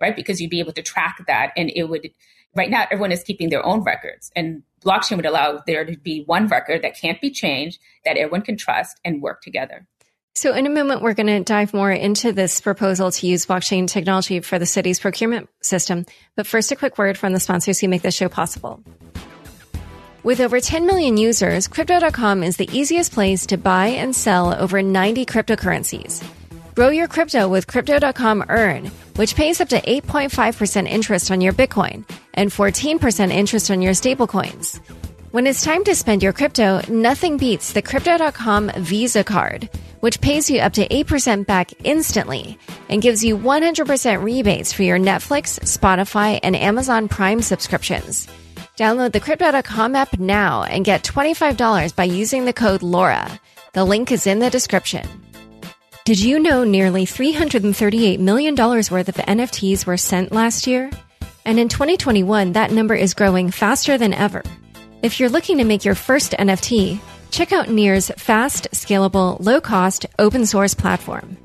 right? 0.00 0.14
Because 0.14 0.40
you'd 0.40 0.50
be 0.50 0.60
able 0.60 0.72
to 0.72 0.82
track 0.82 1.24
that 1.26 1.52
and 1.56 1.70
it 1.74 1.84
would, 1.84 2.10
right 2.54 2.70
now, 2.70 2.84
everyone 2.90 3.12
is 3.12 3.22
keeping 3.22 3.48
their 3.48 3.64
own 3.64 3.82
records 3.82 4.30
and 4.36 4.62
blockchain 4.84 5.16
would 5.16 5.26
allow 5.26 5.62
there 5.66 5.84
to 5.84 5.96
be 5.96 6.24
one 6.24 6.46
record 6.46 6.82
that 6.82 6.96
can't 6.96 7.20
be 7.20 7.30
changed, 7.30 7.78
that 8.04 8.16
everyone 8.16 8.42
can 8.42 8.56
trust 8.56 9.00
and 9.04 9.22
work 9.22 9.40
together. 9.40 9.86
So, 10.36 10.52
in 10.52 10.66
a 10.66 10.70
moment, 10.70 11.00
we're 11.00 11.14
going 11.14 11.28
to 11.28 11.44
dive 11.44 11.72
more 11.72 11.92
into 11.92 12.32
this 12.32 12.60
proposal 12.60 13.12
to 13.12 13.26
use 13.26 13.46
blockchain 13.46 13.86
technology 13.86 14.40
for 14.40 14.58
the 14.58 14.66
city's 14.66 14.98
procurement 14.98 15.48
system. 15.62 16.06
But 16.34 16.48
first, 16.48 16.72
a 16.72 16.76
quick 16.76 16.98
word 16.98 17.16
from 17.16 17.32
the 17.32 17.38
sponsors 17.38 17.78
who 17.78 17.86
make 17.86 18.02
this 18.02 18.16
show 18.16 18.28
possible. 18.28 18.82
With 20.24 20.40
over 20.40 20.58
10 20.58 20.86
million 20.86 21.18
users, 21.18 21.68
Crypto.com 21.68 22.42
is 22.42 22.56
the 22.56 22.70
easiest 22.72 23.12
place 23.12 23.44
to 23.48 23.58
buy 23.58 23.88
and 23.88 24.16
sell 24.16 24.54
over 24.54 24.82
90 24.82 25.26
cryptocurrencies. 25.26 26.26
Grow 26.74 26.88
your 26.88 27.08
crypto 27.08 27.46
with 27.46 27.66
Crypto.com 27.66 28.46
Earn, 28.48 28.86
which 29.16 29.36
pays 29.36 29.60
up 29.60 29.68
to 29.68 29.82
8.5% 29.82 30.88
interest 30.88 31.30
on 31.30 31.42
your 31.42 31.52
Bitcoin 31.52 32.08
and 32.32 32.48
14% 32.48 33.32
interest 33.32 33.70
on 33.70 33.82
your 33.82 33.92
stablecoins. 33.92 34.80
When 35.30 35.46
it's 35.46 35.62
time 35.62 35.84
to 35.84 35.94
spend 35.94 36.22
your 36.22 36.32
crypto, 36.32 36.80
nothing 36.90 37.36
beats 37.36 37.74
the 37.74 37.82
Crypto.com 37.82 38.70
Visa 38.78 39.24
card, 39.24 39.68
which 40.00 40.22
pays 40.22 40.48
you 40.48 40.60
up 40.60 40.72
to 40.74 40.88
8% 40.88 41.46
back 41.46 41.70
instantly 41.84 42.58
and 42.88 43.02
gives 43.02 43.22
you 43.22 43.36
100% 43.36 44.22
rebates 44.24 44.72
for 44.72 44.84
your 44.84 44.98
Netflix, 44.98 45.58
Spotify, 45.68 46.40
and 46.42 46.56
Amazon 46.56 47.08
Prime 47.08 47.42
subscriptions. 47.42 48.26
Download 48.76 49.12
the 49.12 49.20
Crypto.com 49.20 49.94
app 49.94 50.18
now 50.18 50.64
and 50.64 50.84
get 50.84 51.04
$25 51.04 51.94
by 51.94 52.04
using 52.04 52.44
the 52.44 52.52
code 52.52 52.82
LAURA. 52.82 53.40
The 53.72 53.84
link 53.84 54.10
is 54.10 54.26
in 54.26 54.40
the 54.40 54.50
description. 54.50 55.06
Did 56.04 56.18
you 56.18 56.40
know 56.40 56.64
nearly 56.64 57.06
$338 57.06 58.18
million 58.18 58.56
worth 58.56 59.08
of 59.08 59.14
NFTs 59.14 59.86
were 59.86 59.96
sent 59.96 60.32
last 60.32 60.66
year? 60.66 60.90
And 61.44 61.60
in 61.60 61.68
2021, 61.68 62.52
that 62.52 62.72
number 62.72 62.96
is 62.96 63.14
growing 63.14 63.52
faster 63.52 63.96
than 63.96 64.12
ever. 64.12 64.42
If 65.02 65.20
you're 65.20 65.28
looking 65.28 65.58
to 65.58 65.64
make 65.64 65.84
your 65.84 65.94
first 65.94 66.32
NFT, 66.32 66.98
check 67.30 67.52
out 67.52 67.68
Near's 67.68 68.10
fast, 68.16 68.68
scalable, 68.72 69.36
low 69.38 69.60
cost, 69.60 70.06
open 70.18 70.46
source 70.46 70.74
platform. 70.74 71.36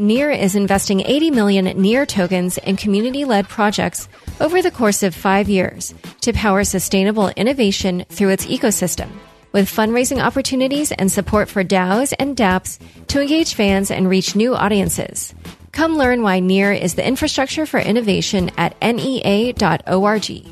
Near 0.00 0.30
is 0.30 0.56
investing 0.56 1.00
80 1.00 1.30
million 1.30 1.64
Near 1.80 2.06
tokens 2.06 2.58
in 2.58 2.74
community 2.76 3.24
led 3.24 3.48
projects 3.48 4.08
over 4.42 4.60
the 4.60 4.72
course 4.72 5.04
of 5.04 5.14
five 5.14 5.48
years 5.48 5.94
to 6.20 6.32
power 6.32 6.64
sustainable 6.64 7.28
innovation 7.36 8.04
through 8.08 8.30
its 8.30 8.44
ecosystem, 8.46 9.08
with 9.52 9.70
fundraising 9.70 10.20
opportunities 10.20 10.90
and 10.90 11.10
support 11.10 11.48
for 11.48 11.62
DAOs 11.62 12.12
and 12.18 12.36
dApps 12.36 12.78
to 13.06 13.22
engage 13.22 13.54
fans 13.54 13.90
and 13.92 14.10
reach 14.10 14.34
new 14.34 14.54
audiences. 14.54 15.32
Come 15.70 15.96
learn 15.96 16.22
why 16.22 16.40
Near 16.40 16.72
is 16.72 16.96
the 16.96 17.06
infrastructure 17.06 17.66
for 17.66 17.78
innovation 17.78 18.50
at 18.58 18.76
near.org. 18.82 20.46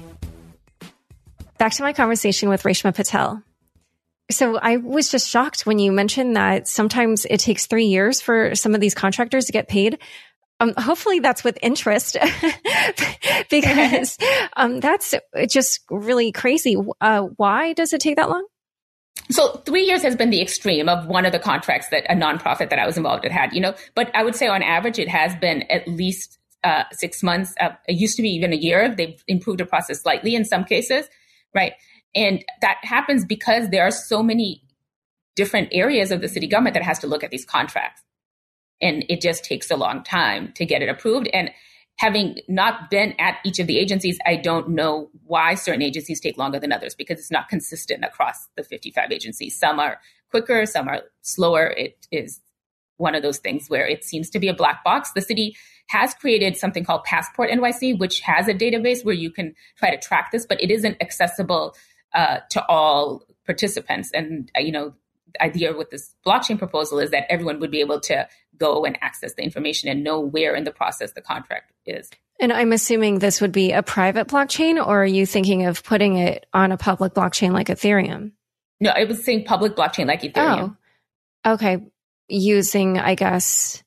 Back 1.59 1.73
to 1.73 1.82
my 1.82 1.92
conversation 1.92 2.49
with 2.49 2.62
Reshma 2.62 2.94
Patel. 2.94 3.42
So 4.30 4.56
I 4.56 4.76
was 4.76 5.11
just 5.11 5.28
shocked 5.28 5.66
when 5.66 5.80
you 5.80 5.90
mentioned 5.90 6.37
that 6.37 6.68
sometimes 6.68 7.26
it 7.28 7.40
takes 7.40 7.66
three 7.66 7.87
years 7.87 8.20
for 8.20 8.54
some 8.54 8.76
of 8.76 8.80
these 8.80 8.94
contractors 8.94 9.47
to 9.47 9.52
get 9.52 9.66
paid. 9.66 9.99
Um, 10.61 10.75
hopefully 10.76 11.21
that's 11.21 11.43
with 11.43 11.59
interest 11.62 12.17
because 13.50 14.19
um, 14.57 14.81
that's 14.81 15.14
just 15.49 15.81
really 15.90 16.33
crazy. 16.33 16.76
Uh, 17.00 17.23
why 17.37 17.73
does 17.73 17.93
it 17.93 18.00
take 18.00 18.17
that 18.17 18.29
long? 18.29 18.47
So 19.31 19.62
three 19.64 19.85
years 19.85 20.02
has 20.02 20.17
been 20.17 20.31
the 20.31 20.43
extreme 20.43 20.88
of 20.88 21.07
one 21.07 21.25
of 21.25 21.33
the 21.33 21.38
contracts 21.38 21.88
that 21.90 22.05
a 22.11 22.14
nonprofit 22.14 22.71
that 22.71 22.79
I 22.79 22.87
was 22.87 22.97
involved 22.97 23.25
in 23.25 23.33
had, 23.33 23.52
you 23.52 23.61
know, 23.61 23.75
but 23.95 24.11
I 24.14 24.23
would 24.23 24.35
say 24.35 24.49
on 24.49 24.62
average, 24.62 24.99
it 24.99 25.09
has 25.09 25.35
been 25.37 25.62
at 25.71 25.87
least 25.88 26.38
uh, 26.64 26.85
six 26.93 27.23
months. 27.23 27.55
Uh, 27.61 27.71
it 27.88 27.97
used 27.97 28.17
to 28.17 28.23
be 28.23 28.31
even 28.31 28.52
a 28.52 28.57
year. 28.57 28.95
They've 28.95 29.23
improved 29.26 29.61
the 29.61 29.67
process 29.67 30.02
slightly 30.02 30.35
in 30.35 30.45
some 30.45 30.64
cases, 30.64 31.07
right? 31.55 31.73
And 32.14 32.45
that 32.61 32.79
happens 32.83 33.25
because 33.25 33.71
there 33.71 33.85
are 33.85 33.93
so 33.93 34.23
many 34.23 34.62
different 35.37 35.69
areas 35.73 36.11
of 36.11 36.21
the 36.21 36.29
city 36.29 36.47
government 36.47 36.75
that 36.75 36.83
has 36.83 36.99
to 36.99 37.07
look 37.07 37.23
at 37.23 37.31
these 37.31 37.45
contracts. 37.45 38.02
And 38.81 39.05
it 39.09 39.21
just 39.21 39.45
takes 39.45 39.71
a 39.71 39.77
long 39.77 40.03
time 40.03 40.53
to 40.55 40.65
get 40.65 40.83
it 40.83 40.89
approved. 40.89 41.29
And 41.33 41.51
having 41.97 42.39
not 42.49 42.91
been 42.91 43.15
at 43.19 43.39
each 43.45 43.59
of 43.59 43.67
the 43.67 43.79
agencies, 43.79 44.19
I 44.27 44.37
don't 44.37 44.71
know 44.71 45.11
why 45.27 45.55
certain 45.55 45.83
agencies 45.83 46.21
take 46.21 46.39
longer 46.39 46.59
than 46.59 46.73
others 46.73 46.95
because 46.95 47.19
it's 47.19 47.31
not 47.31 47.49
consistent 47.49 48.05
across 48.05 48.49
the 48.57 48.65
55 48.65 49.13
agencies. 49.13 49.59
Some 49.59 49.79
are 49.79 50.01
quicker, 50.31 50.65
some 50.65 50.89
are 50.89 51.03
slower. 51.21 51.67
It 51.67 52.07
is 52.11 52.41
one 52.97 53.15
of 53.15 53.23
those 53.23 53.39
things 53.39 53.69
where 53.69 53.87
it 53.87 54.05
seems 54.05 54.31
to 54.31 54.39
be 54.39 54.49
a 54.49 54.55
black 54.55 54.85
box. 54.85 55.13
The 55.13 55.21
city 55.21 55.57
has 55.89 56.15
created 56.15 56.57
something 56.57 56.85
called 56.85 57.05
Passport 57.05 57.51
NYC, 57.51 57.99
which 57.99 58.21
has 58.21 58.47
a 58.47 58.55
database 58.55 59.05
where 59.05 59.15
you 59.15 59.31
can 59.31 59.55
try 59.77 59.91
to 59.91 59.99
track 59.99 60.31
this, 60.31 60.47
but 60.47 60.63
it 60.63 60.71
isn't 60.71 60.97
accessible 61.01 61.75
uh, 62.15 62.39
to 62.51 62.65
all 62.67 63.25
participants. 63.45 64.11
And, 64.13 64.51
uh, 64.57 64.61
you 64.61 64.73
know, 64.73 64.95
idea 65.41 65.77
with 65.77 65.91
this 65.91 66.15
blockchain 66.27 66.59
proposal 66.59 66.99
is 66.99 67.11
that 67.11 67.31
everyone 67.31 67.61
would 67.61 67.71
be 67.71 67.81
able 67.81 68.01
to 68.01 68.29
go 68.57 68.85
and 68.85 68.99
access 69.03 69.35
the 69.35 69.43
information 69.43 69.89
and 69.89 70.05
know 70.05 70.21
where 70.21 70.55
in 70.55 70.65
the 70.65 70.71
process 70.71 71.13
the 71.13 71.21
contract 71.21 71.73
is. 71.87 72.11
And 72.39 72.53
I'm 72.53 72.73
assuming 72.73 73.19
this 73.19 73.41
would 73.41 73.53
be 73.53 73.73
a 73.73 73.83
private 73.83 74.29
blockchain, 74.29 74.77
or 74.77 75.03
are 75.03 75.07
you 75.07 75.27
thinking 75.27 75.67
of 75.67 75.85
putting 75.85 76.17
it 76.17 76.47
on 76.55 76.73
a 76.73 76.79
public 76.79 77.13
blockchain 77.13 77.53
like 77.53 77.69
Ethereum? 77.69 78.33
No, 78.81 78.91
I 78.91 79.05
was 79.05 79.23
saying 79.25 79.45
public 79.45 79.77
blockchain 79.77 80.07
like 80.07 80.23
Ethereum. 80.23 80.77
Oh, 81.45 81.53
okay. 81.53 81.79
Using, 82.29 82.99
I 82.99 83.15
guess, 83.15 83.83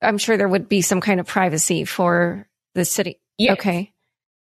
I'm 0.00 0.18
sure 0.18 0.36
there 0.36 0.48
would 0.48 0.68
be 0.68 0.82
some 0.82 1.00
kind 1.00 1.18
of 1.18 1.26
privacy 1.26 1.84
for 1.84 2.48
the 2.74 2.84
city. 2.84 3.20
Yes. 3.38 3.54
Okay. 3.54 3.92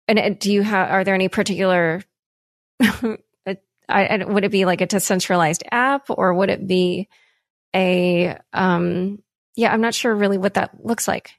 And 0.08 0.38
do 0.40 0.52
you 0.52 0.62
have, 0.62 0.90
are 0.90 1.04
there 1.04 1.14
any 1.14 1.28
particular 1.28 2.02
I, 3.90 4.24
would 4.24 4.44
it 4.44 4.50
be 4.50 4.64
like 4.64 4.80
a 4.80 4.86
decentralized 4.86 5.64
app 5.70 6.06
or 6.08 6.34
would 6.34 6.50
it 6.50 6.66
be 6.66 7.08
a 7.74 8.36
um 8.52 9.22
yeah 9.56 9.72
i'm 9.72 9.80
not 9.80 9.94
sure 9.94 10.14
really 10.14 10.38
what 10.38 10.54
that 10.54 10.84
looks 10.84 11.06
like. 11.06 11.32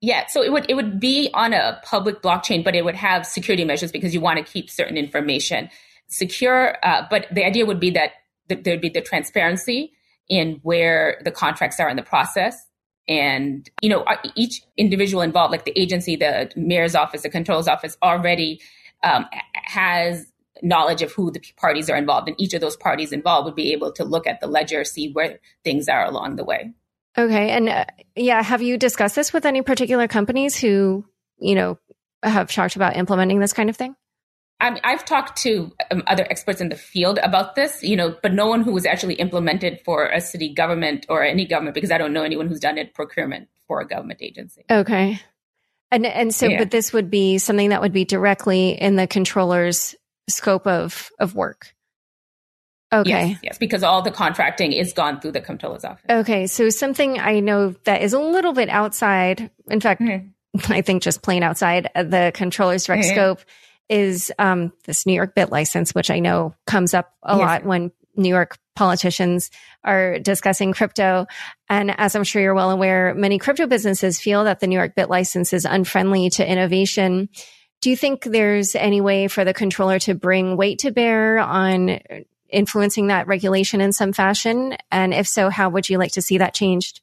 Yeah 0.00 0.26
so 0.26 0.42
it 0.42 0.52
would 0.52 0.66
it 0.68 0.74
would 0.74 1.00
be 1.00 1.30
on 1.34 1.52
a 1.52 1.80
public 1.84 2.22
blockchain 2.22 2.62
but 2.62 2.74
it 2.74 2.84
would 2.84 2.96
have 2.96 3.26
security 3.26 3.64
measures 3.64 3.90
because 3.90 4.14
you 4.14 4.20
want 4.20 4.38
to 4.38 4.52
keep 4.52 4.70
certain 4.70 4.96
information 4.96 5.70
secure. 6.08 6.76
Uh, 6.84 7.06
but 7.10 7.26
the 7.32 7.44
idea 7.44 7.66
would 7.66 7.80
be 7.80 7.90
that 7.90 8.12
th- 8.48 8.62
there'd 8.64 8.80
be 8.80 8.88
the 8.88 9.00
transparency 9.00 9.92
in 10.28 10.60
where 10.62 11.20
the 11.24 11.30
contracts 11.30 11.80
are 11.80 11.88
in 11.88 11.96
the 11.96 12.02
process. 12.02 12.64
And 13.08 13.68
you 13.82 13.88
know 13.88 14.02
uh, 14.02 14.16
each 14.34 14.62
individual 14.76 15.22
involved 15.22 15.52
like 15.52 15.64
the 15.64 15.78
agency 15.78 16.16
the 16.16 16.50
mayor's 16.56 16.96
office 16.96 17.22
the 17.22 17.30
controller's 17.30 17.68
office 17.68 17.96
already 18.02 18.60
um, 19.04 19.26
has 19.54 20.26
knowledge 20.62 21.02
of 21.02 21.12
who 21.12 21.30
the 21.30 21.40
parties 21.56 21.90
are 21.90 21.96
involved 21.96 22.28
and 22.28 22.40
each 22.40 22.54
of 22.54 22.60
those 22.60 22.76
parties 22.76 23.12
involved 23.12 23.46
would 23.46 23.54
be 23.54 23.72
able 23.72 23.92
to 23.92 24.04
look 24.04 24.26
at 24.26 24.40
the 24.40 24.46
ledger 24.46 24.84
see 24.84 25.10
where 25.12 25.38
things 25.64 25.88
are 25.88 26.04
along 26.04 26.36
the 26.36 26.44
way 26.44 26.72
okay 27.18 27.50
and 27.50 27.68
uh, 27.68 27.84
yeah 28.14 28.42
have 28.42 28.62
you 28.62 28.76
discussed 28.76 29.16
this 29.16 29.32
with 29.32 29.46
any 29.46 29.62
particular 29.62 30.08
companies 30.08 30.56
who 30.56 31.04
you 31.38 31.54
know 31.54 31.78
have 32.22 32.50
talked 32.50 32.76
about 32.76 32.96
implementing 32.96 33.40
this 33.40 33.52
kind 33.52 33.70
of 33.70 33.76
thing 33.76 33.94
I 34.58 34.70
mean, 34.70 34.80
I've 34.84 35.04
talked 35.04 35.36
to 35.42 35.70
um, 35.90 36.02
other 36.06 36.26
experts 36.30 36.60
in 36.60 36.70
the 36.70 36.76
field 36.76 37.18
about 37.22 37.56
this, 37.56 37.82
you 37.82 37.94
know, 37.94 38.16
but 38.22 38.32
no 38.32 38.46
one 38.46 38.62
who 38.62 38.72
was 38.72 38.86
actually 38.86 39.14
implemented 39.14 39.80
for 39.84 40.06
a 40.06 40.20
city 40.20 40.52
government 40.52 41.04
or 41.08 41.22
any 41.22 41.44
government 41.44 41.74
because 41.74 41.90
I 41.90 41.98
don't 41.98 42.14
know 42.14 42.22
anyone 42.22 42.48
who's 42.48 42.60
done 42.60 42.78
it 42.78 42.94
procurement 42.94 43.48
for 43.66 43.80
a 43.80 43.86
government 43.86 44.20
agency. 44.22 44.64
Okay. 44.70 45.20
And 45.90 46.06
and 46.06 46.34
so 46.34 46.46
yeah. 46.46 46.58
but 46.58 46.70
this 46.70 46.92
would 46.92 47.10
be 47.10 47.38
something 47.38 47.68
that 47.68 47.80
would 47.80 47.92
be 47.92 48.04
directly 48.04 48.70
in 48.70 48.96
the 48.96 49.06
controller's 49.06 49.94
scope 50.28 50.66
of 50.66 51.10
of 51.18 51.34
work. 51.34 51.74
Okay. 52.92 53.10
Yes, 53.10 53.38
yes, 53.42 53.58
because 53.58 53.82
all 53.82 54.02
the 54.02 54.12
contracting 54.12 54.72
is 54.72 54.92
gone 54.92 55.20
through 55.20 55.32
the 55.32 55.40
comptroller's 55.40 55.84
office. 55.84 56.04
Okay, 56.08 56.46
so 56.46 56.70
something 56.70 57.18
I 57.18 57.40
know 57.40 57.74
that 57.84 58.02
is 58.02 58.12
a 58.12 58.20
little 58.20 58.52
bit 58.52 58.68
outside, 58.68 59.50
in 59.68 59.80
fact, 59.80 60.00
mm-hmm. 60.00 60.72
I 60.72 60.82
think 60.82 61.02
just 61.02 61.22
plain 61.22 61.42
outside 61.42 61.90
the 61.94 62.30
controller's 62.34 62.84
direct 62.84 63.04
mm-hmm. 63.04 63.14
scope 63.14 63.40
is 63.88 64.32
um, 64.38 64.72
this 64.84 65.04
New 65.04 65.14
York 65.14 65.34
bit 65.34 65.50
license, 65.50 65.94
which 65.94 66.10
I 66.10 66.20
know 66.20 66.54
comes 66.66 66.94
up 66.94 67.12
a 67.22 67.36
yes. 67.36 67.40
lot 67.40 67.64
when 67.64 67.92
New 68.16 68.28
York 68.28 68.56
politicians 68.74 69.50
are 69.84 70.18
discussing 70.18 70.72
crypto. 70.72 71.26
And 71.68 71.94
as 71.98 72.14
I'm 72.14 72.24
sure 72.24 72.42
you're 72.42 72.54
well 72.54 72.70
aware, 72.70 73.14
many 73.14 73.38
crypto 73.38 73.66
businesses 73.66 74.20
feel 74.20 74.44
that 74.44 74.60
the 74.60 74.66
New 74.66 74.76
York 74.76 74.94
bit 74.94 75.10
license 75.10 75.52
is 75.52 75.64
unfriendly 75.64 76.30
to 76.30 76.48
innovation. 76.48 77.28
Do 77.86 77.90
you 77.90 77.96
think 77.96 78.24
there's 78.24 78.74
any 78.74 79.00
way 79.00 79.28
for 79.28 79.44
the 79.44 79.54
controller 79.54 80.00
to 80.00 80.14
bring 80.16 80.56
weight 80.56 80.80
to 80.80 80.90
bear 80.90 81.38
on 81.38 82.00
influencing 82.48 83.06
that 83.06 83.28
regulation 83.28 83.80
in 83.80 83.92
some 83.92 84.12
fashion? 84.12 84.76
And 84.90 85.14
if 85.14 85.28
so, 85.28 85.50
how 85.50 85.68
would 85.68 85.88
you 85.88 85.96
like 85.96 86.10
to 86.14 86.20
see 86.20 86.38
that 86.38 86.52
changed? 86.52 87.00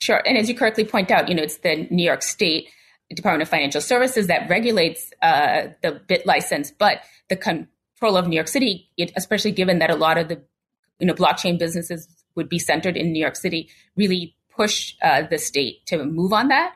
Sure. 0.00 0.22
And 0.24 0.38
as 0.38 0.48
you 0.48 0.54
correctly 0.54 0.86
point 0.86 1.10
out, 1.10 1.28
you 1.28 1.34
know, 1.34 1.42
it's 1.42 1.58
the 1.58 1.86
New 1.90 2.02
York 2.02 2.22
State 2.22 2.70
Department 3.14 3.42
of 3.42 3.50
Financial 3.50 3.82
Services 3.82 4.28
that 4.28 4.48
regulates 4.48 5.10
uh, 5.20 5.64
the 5.82 6.00
BitLicense, 6.08 6.72
but 6.78 7.02
the 7.28 7.36
control 7.36 8.16
of 8.16 8.26
New 8.26 8.36
York 8.36 8.48
City, 8.48 8.88
it, 8.96 9.12
especially 9.16 9.52
given 9.52 9.78
that 9.80 9.90
a 9.90 9.94
lot 9.94 10.16
of 10.16 10.28
the 10.28 10.40
you 11.00 11.06
know 11.06 11.12
blockchain 11.12 11.58
businesses 11.58 12.08
would 12.34 12.48
be 12.48 12.58
centered 12.58 12.96
in 12.96 13.12
New 13.12 13.20
York 13.20 13.36
City, 13.36 13.68
really 13.94 14.34
push 14.56 14.94
uh, 15.02 15.20
the 15.28 15.36
state 15.36 15.84
to 15.84 16.02
move 16.02 16.32
on 16.32 16.48
that. 16.48 16.72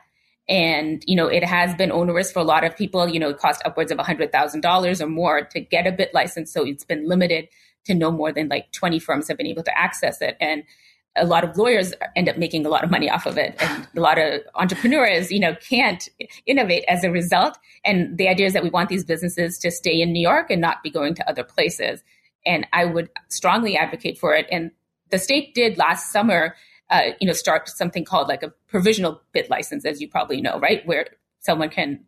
And, 0.49 1.05
you 1.07 1.15
know, 1.15 1.27
it 1.27 1.45
has 1.45 1.75
been 1.75 1.93
onerous 1.93 2.33
for 2.33 2.39
a 2.39 2.45
lot 2.45 2.65
of 2.65 2.77
people. 2.77 3.09
You 3.09 3.21
know, 3.21 3.31
it 3.31 3.39
costs 3.39 3.63
upwards 3.65 3.93
of 3.93 3.99
$100,000 3.99 5.01
or 5.01 5.07
more 5.07 5.43
to 5.43 5.61
get 5.61 5.87
a 5.87 5.93
bit 5.93 6.15
license. 6.15 6.53
So 6.53 6.65
it's 6.65 6.85
been 6.85 7.07
limited 7.07 7.49
to 7.85 7.95
no 7.95 8.11
more 8.11 8.33
than 8.33 8.49
like 8.49 8.73
20 8.73 8.99
firms 8.99 9.29
have 9.29 9.37
been 9.37 9.47
able 9.47 9.63
to 9.65 9.79
access 9.79 10.23
it. 10.23 10.37
And 10.41 10.65
a 11.17 11.27
lot 11.27 11.43
of 11.43 11.57
lawyers 11.57 11.93
end 12.17 12.29
up 12.29 12.39
making 12.39 12.65
a 12.65 12.69
lot 12.69 12.85
of 12.85 12.91
money 12.91 13.11
off 13.11 13.27
of 13.27 13.37
it. 13.37 13.57
And 13.61 13.89
a 13.97 14.01
lot 14.01 14.19
of 14.19 14.41
entrepreneurs, 14.55 15.31
you 15.31 15.41
know, 15.41 15.55
can't 15.57 16.09
innovate 16.47 16.85
as 16.87 17.03
a 17.05 17.11
result. 17.11 17.59
And 17.85 18.17
the 18.17 18.29
idea 18.29 18.47
is 18.47 18.53
that 18.53 18.63
we 18.63 18.71
want 18.71 18.89
these 18.89 19.05
businesses 19.05 19.59
to 19.59 19.71
stay 19.71 20.01
in 20.01 20.13
New 20.13 20.21
York 20.21 20.51
and 20.51 20.61
not 20.61 20.83
be 20.83 20.91
going 20.91 21.15
to 21.15 21.29
other 21.29 21.45
places. 21.45 22.03
and 22.49 22.67
I 22.73 22.85
would 22.85 23.11
strongly 23.29 23.77
advocate 23.77 24.19
for 24.19 24.35
it. 24.35 24.47
And 24.51 24.71
the 25.11 25.19
state 25.19 25.55
did 25.55 25.79
last 25.79 26.13
summer, 26.13 26.57
uh, 26.91 27.11
you 27.21 27.27
know, 27.27 27.33
start 27.33 27.69
something 27.69 28.05
called 28.05 28.29
like 28.29 28.43
a 28.43 28.53
provisional 28.69 29.21
bit 29.33 29.51
license, 29.51 29.85
as 29.85 30.01
you 30.01 30.09
probably 30.09 30.41
know, 30.41 30.59
right, 30.59 30.87
where 30.87 31.07
someone 31.41 31.69
can 31.69 32.05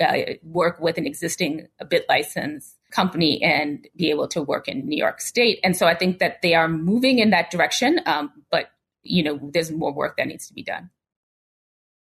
uh, 0.00 0.34
work 0.42 0.80
with 0.80 0.98
an 0.98 1.06
existing 1.06 1.68
bit 1.88 2.04
license 2.08 2.76
company 2.90 3.42
and 3.42 3.86
be 3.96 4.10
able 4.10 4.28
to 4.28 4.42
work 4.42 4.68
in 4.68 4.86
New 4.86 4.96
York 4.96 5.20
State. 5.20 5.60
And 5.62 5.76
so 5.76 5.86
I 5.86 5.94
think 5.94 6.18
that 6.18 6.42
they 6.42 6.54
are 6.54 6.68
moving 6.68 7.18
in 7.18 7.30
that 7.30 7.50
direction, 7.50 8.00
um, 8.06 8.32
but 8.50 8.70
you 9.02 9.22
know, 9.22 9.38
there's 9.52 9.70
more 9.70 9.92
work 9.92 10.16
that 10.16 10.26
needs 10.26 10.48
to 10.48 10.54
be 10.54 10.62
done. 10.62 10.90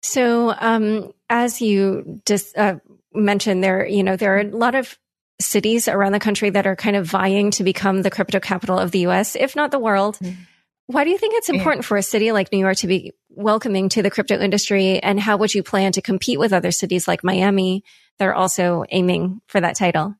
So, 0.03 0.55
um, 0.59 1.13
as 1.29 1.61
you 1.61 2.21
just 2.27 2.57
uh, 2.57 2.77
mentioned, 3.13 3.63
there, 3.63 3.87
you 3.87 4.03
know, 4.03 4.17
there 4.17 4.37
are 4.37 4.41
a 4.41 4.45
lot 4.45 4.75
of 4.75 4.99
cities 5.41 5.89
around 5.89 6.13
the 6.13 6.21
country 6.21 6.51
that 6.51 6.67
are 6.67 6.77
kind 6.77 6.97
of 6.97 7.07
vying 7.07 7.51
to 7.53 7.65
become 7.65 8.03
the 8.03 8.11
crypto 8.11 8.41
capital 8.41 8.79
of 8.79 8.93
the 8.93 9.01
U.S., 9.01 9.37
if 9.37 9.57
not 9.57 9.71
the 9.71 9.79
world. 9.79 10.19
Mm-hmm. 10.23 10.43
Why 10.89 11.03
do 11.03 11.11
you 11.11 11.19
think 11.19 11.35
it's 11.35 11.49
important 11.49 11.85
yeah. 11.85 11.89
for 11.89 11.97
a 11.97 12.03
city 12.03 12.31
like 12.31 12.53
New 12.53 12.59
York 12.59 12.77
to 12.79 12.87
be 12.87 13.13
welcoming 13.29 13.89
to 13.91 14.03
the 14.03 14.11
crypto 14.11 14.39
industry? 14.39 15.01
And 15.01 15.19
how 15.19 15.37
would 15.37 15.53
you 15.53 15.63
plan 15.63 15.93
to 15.93 16.03
compete 16.03 16.39
with 16.39 16.53
other 16.53 16.71
cities 16.71 17.09
like 17.09 17.25
Miami 17.25 17.83
that 18.19 18.29
are 18.29 18.35
also 18.35 18.85
aiming 18.91 19.41
for 19.49 19.61
that 19.61 19.77
title? 19.77 20.15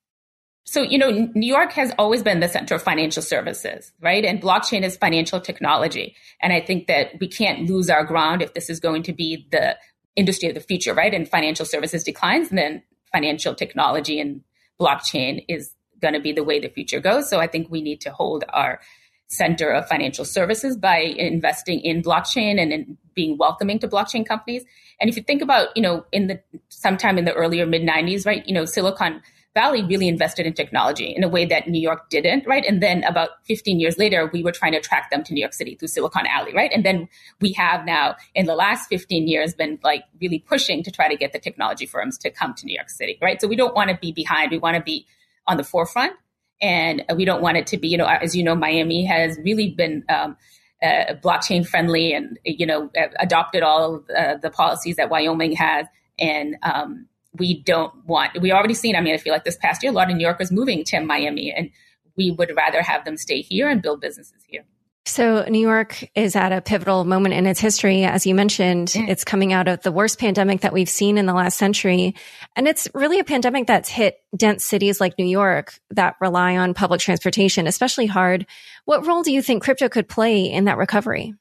So, 0.65 0.83
you 0.83 0.99
know, 0.99 1.31
New 1.35 1.47
York 1.47 1.71
has 1.73 1.93
always 1.97 2.25
been 2.25 2.41
the 2.41 2.49
center 2.49 2.75
of 2.75 2.83
financial 2.83 3.23
services, 3.23 3.93
right? 4.01 4.25
And 4.25 4.43
blockchain 4.43 4.83
is 4.83 4.97
financial 4.97 5.41
technology. 5.41 6.17
And 6.43 6.53
I 6.53 6.61
think 6.61 6.89
that 6.89 7.13
we 7.21 7.29
can't 7.29 7.71
lose 7.71 7.89
our 7.89 8.03
ground 8.03 8.43
if 8.43 8.53
this 8.53 8.69
is 8.69 8.81
going 8.81 9.05
to 9.05 9.13
be 9.13 9.47
the 9.53 9.77
industry 10.17 10.49
of 10.49 10.57
the 10.57 10.61
future, 10.61 10.93
right? 10.93 11.15
And 11.15 11.29
financial 11.29 11.65
services 11.65 12.03
declines, 12.03 12.49
and 12.49 12.59
then 12.59 12.83
financial 13.13 13.55
technology 13.55 14.19
and 14.19 14.41
blockchain 14.81 15.45
is 15.49 15.73
going 16.03 16.15
to 16.15 16.21
be 16.21 16.33
the 16.33 16.43
way 16.43 16.59
the 16.59 16.69
future 16.69 16.99
goes. 16.99 17.31
So 17.31 17.39
I 17.39 17.47
think 17.47 17.71
we 17.71 17.81
need 17.81 18.01
to 18.01 18.11
hold 18.11 18.45
our 18.53 18.81
center 19.29 19.71
of 19.71 19.89
financial 19.89 20.25
services 20.25 20.77
by 20.77 20.99
investing 20.99 21.81
in 21.81 22.03
blockchain 22.03 22.61
and 22.61 22.73
in 22.73 22.97
being 23.15 23.37
welcoming 23.39 23.79
to 23.81 23.89
blockchain 23.89 24.27
companies. 24.27 24.65
And 25.01 25.11
if 25.11 25.17
you 25.17 25.23
think 25.23 25.43
about, 25.43 25.69
you 25.77 25.83
know, 25.83 26.05
in 26.13 26.29
the 26.29 26.41
sometime 26.69 27.19
in 27.19 27.25
the 27.25 27.33
earlier 27.33 27.67
mid 27.67 27.83
90s, 27.83 28.27
right, 28.27 28.47
you 28.47 28.55
know, 28.55 28.65
Silicon 28.65 29.23
Valley 29.57 29.83
really 29.83 30.07
invested 30.07 30.45
in 30.45 30.53
technology 30.53 31.15
in 31.17 31.25
a 31.25 31.29
way 31.29 31.47
that 31.47 31.67
New 31.67 31.81
York 31.81 32.11
didn't, 32.11 32.47
right? 32.47 32.63
And 32.67 32.83
then 32.83 33.03
about 33.05 33.31
15 33.45 33.81
years 33.81 33.97
later, 33.97 34.29
we 34.31 34.43
were 34.43 34.53
trying 34.53 34.73
to 34.73 34.79
attract 34.79 35.11
them 35.11 35.25
to 35.25 35.33
New 35.33 35.41
York 35.41 35.55
City 35.55 35.75
through 35.75 35.89
Silicon 35.89 36.27
Alley, 36.27 36.53
right? 36.55 36.71
And 36.75 36.85
then 36.85 37.09
we 37.41 37.53
have 37.53 37.87
now, 37.87 38.17
in 38.35 38.45
the 38.45 38.55
last 38.55 38.87
15 38.89 39.27
years, 39.27 39.55
been 39.55 39.79
like 39.83 40.05
really 40.21 40.41
pushing 40.41 40.83
to 40.83 40.91
try 40.91 41.09
to 41.09 41.17
get 41.17 41.33
the 41.33 41.39
technology 41.39 41.87
firms 41.87 42.19
to 42.19 42.31
come 42.31 42.53
to 42.53 42.67
New 42.67 42.75
York 42.75 42.91
City, 42.91 43.19
right? 43.23 43.41
So 43.41 43.49
we 43.49 43.57
don't 43.57 43.75
want 43.75 43.89
to 43.89 43.97
be 43.97 44.13
behind. 44.13 44.51
We 44.51 44.59
want 44.59 44.77
to 44.77 44.83
be 44.83 45.07
on 45.47 45.57
the 45.57 45.65
forefront. 45.65 46.13
And 46.61 47.05
we 47.15 47.25
don't 47.25 47.43
want 47.43 47.57
it 47.57 47.67
to 47.69 47.77
be, 47.77 47.89
you 47.89 47.99
know, 47.99 48.07
as 48.07 48.35
you 48.35 48.43
know, 48.43 48.55
Miami 48.55 49.05
has 49.05 49.39
really 49.43 49.71
been 49.71 50.05
um, 50.09 50.37
uh, 50.83 51.15
blockchain 51.23 51.67
friendly 51.67 52.13
and, 52.13 52.39
you 52.45 52.67
know, 52.67 52.91
adopted 53.19 53.63
all 53.63 54.03
uh, 54.17 54.37
the 54.37 54.51
policies 54.51 54.97
that 54.97 55.11
Wyoming 55.11 55.53
has. 55.53 55.87
And, 56.19 56.57
um, 56.63 57.09
we 57.39 57.63
don't 57.63 57.93
want, 58.07 58.41
we 58.41 58.53
already 58.53 58.75
seen, 58.75 58.97
I 58.97 59.03
mean, 59.03 59.13
I 59.15 59.19
feel 59.19 59.33
like 59.33 59.45
this 59.45 59.59
past 59.59 59.83
year, 59.83 59.93
a 59.93 59.95
lot 59.95 60.11
of 60.11 60.17
New 60.17 60.23
Yorkers 60.25 60.51
moving 60.51 60.85
to 60.85 61.01
Miami, 61.01 61.53
and 61.53 61.71
we 62.17 62.31
would 62.31 62.51
rather 62.57 62.81
have 62.81 63.05
them 63.05 63.19
stay 63.19 63.43
here 63.43 63.69
and 63.69 63.83
build 63.83 64.01
businesses 64.01 64.43
here. 64.49 64.65
So 65.07 65.45
New 65.45 65.61
York 65.61 66.11
is 66.17 66.35
at 66.35 66.51
a 66.51 66.61
pivotal 66.61 67.05
moment 67.05 67.35
in 67.35 67.47
its 67.47 67.61
history. 67.61 68.03
As 68.03 68.27
you 68.27 68.35
mentioned, 68.35 68.93
yeah. 68.95 69.07
it's 69.07 69.23
coming 69.23 69.53
out 69.53 69.69
of 69.69 69.81
the 69.83 69.93
worst 69.93 70.19
pandemic 70.19 70.63
that 70.63 70.73
we've 70.73 70.89
seen 70.89 71.17
in 71.17 71.27
the 71.27 71.33
last 71.33 71.57
century. 71.57 72.17
And 72.57 72.67
it's 72.67 72.89
really 72.93 73.21
a 73.21 73.25
pandemic 73.25 73.69
that's 73.69 73.89
hit 73.89 74.19
dense 74.37 74.65
cities 74.65 75.01
like 75.01 75.17
New 75.17 75.27
York 75.27 75.79
that 75.91 76.17
rely 76.21 76.57
on 76.57 76.75
public 76.75 77.01
transportation, 77.01 77.69
especially 77.69 78.07
hard. 78.07 78.47
What 78.85 79.07
role 79.07 79.23
do 79.23 79.33
you 79.33 79.43
think 79.43 79.63
crypto 79.63 79.89
could 79.89 80.09
play 80.09 80.45
in 80.45 80.65
that 80.65 80.77
recovery? 80.77 81.35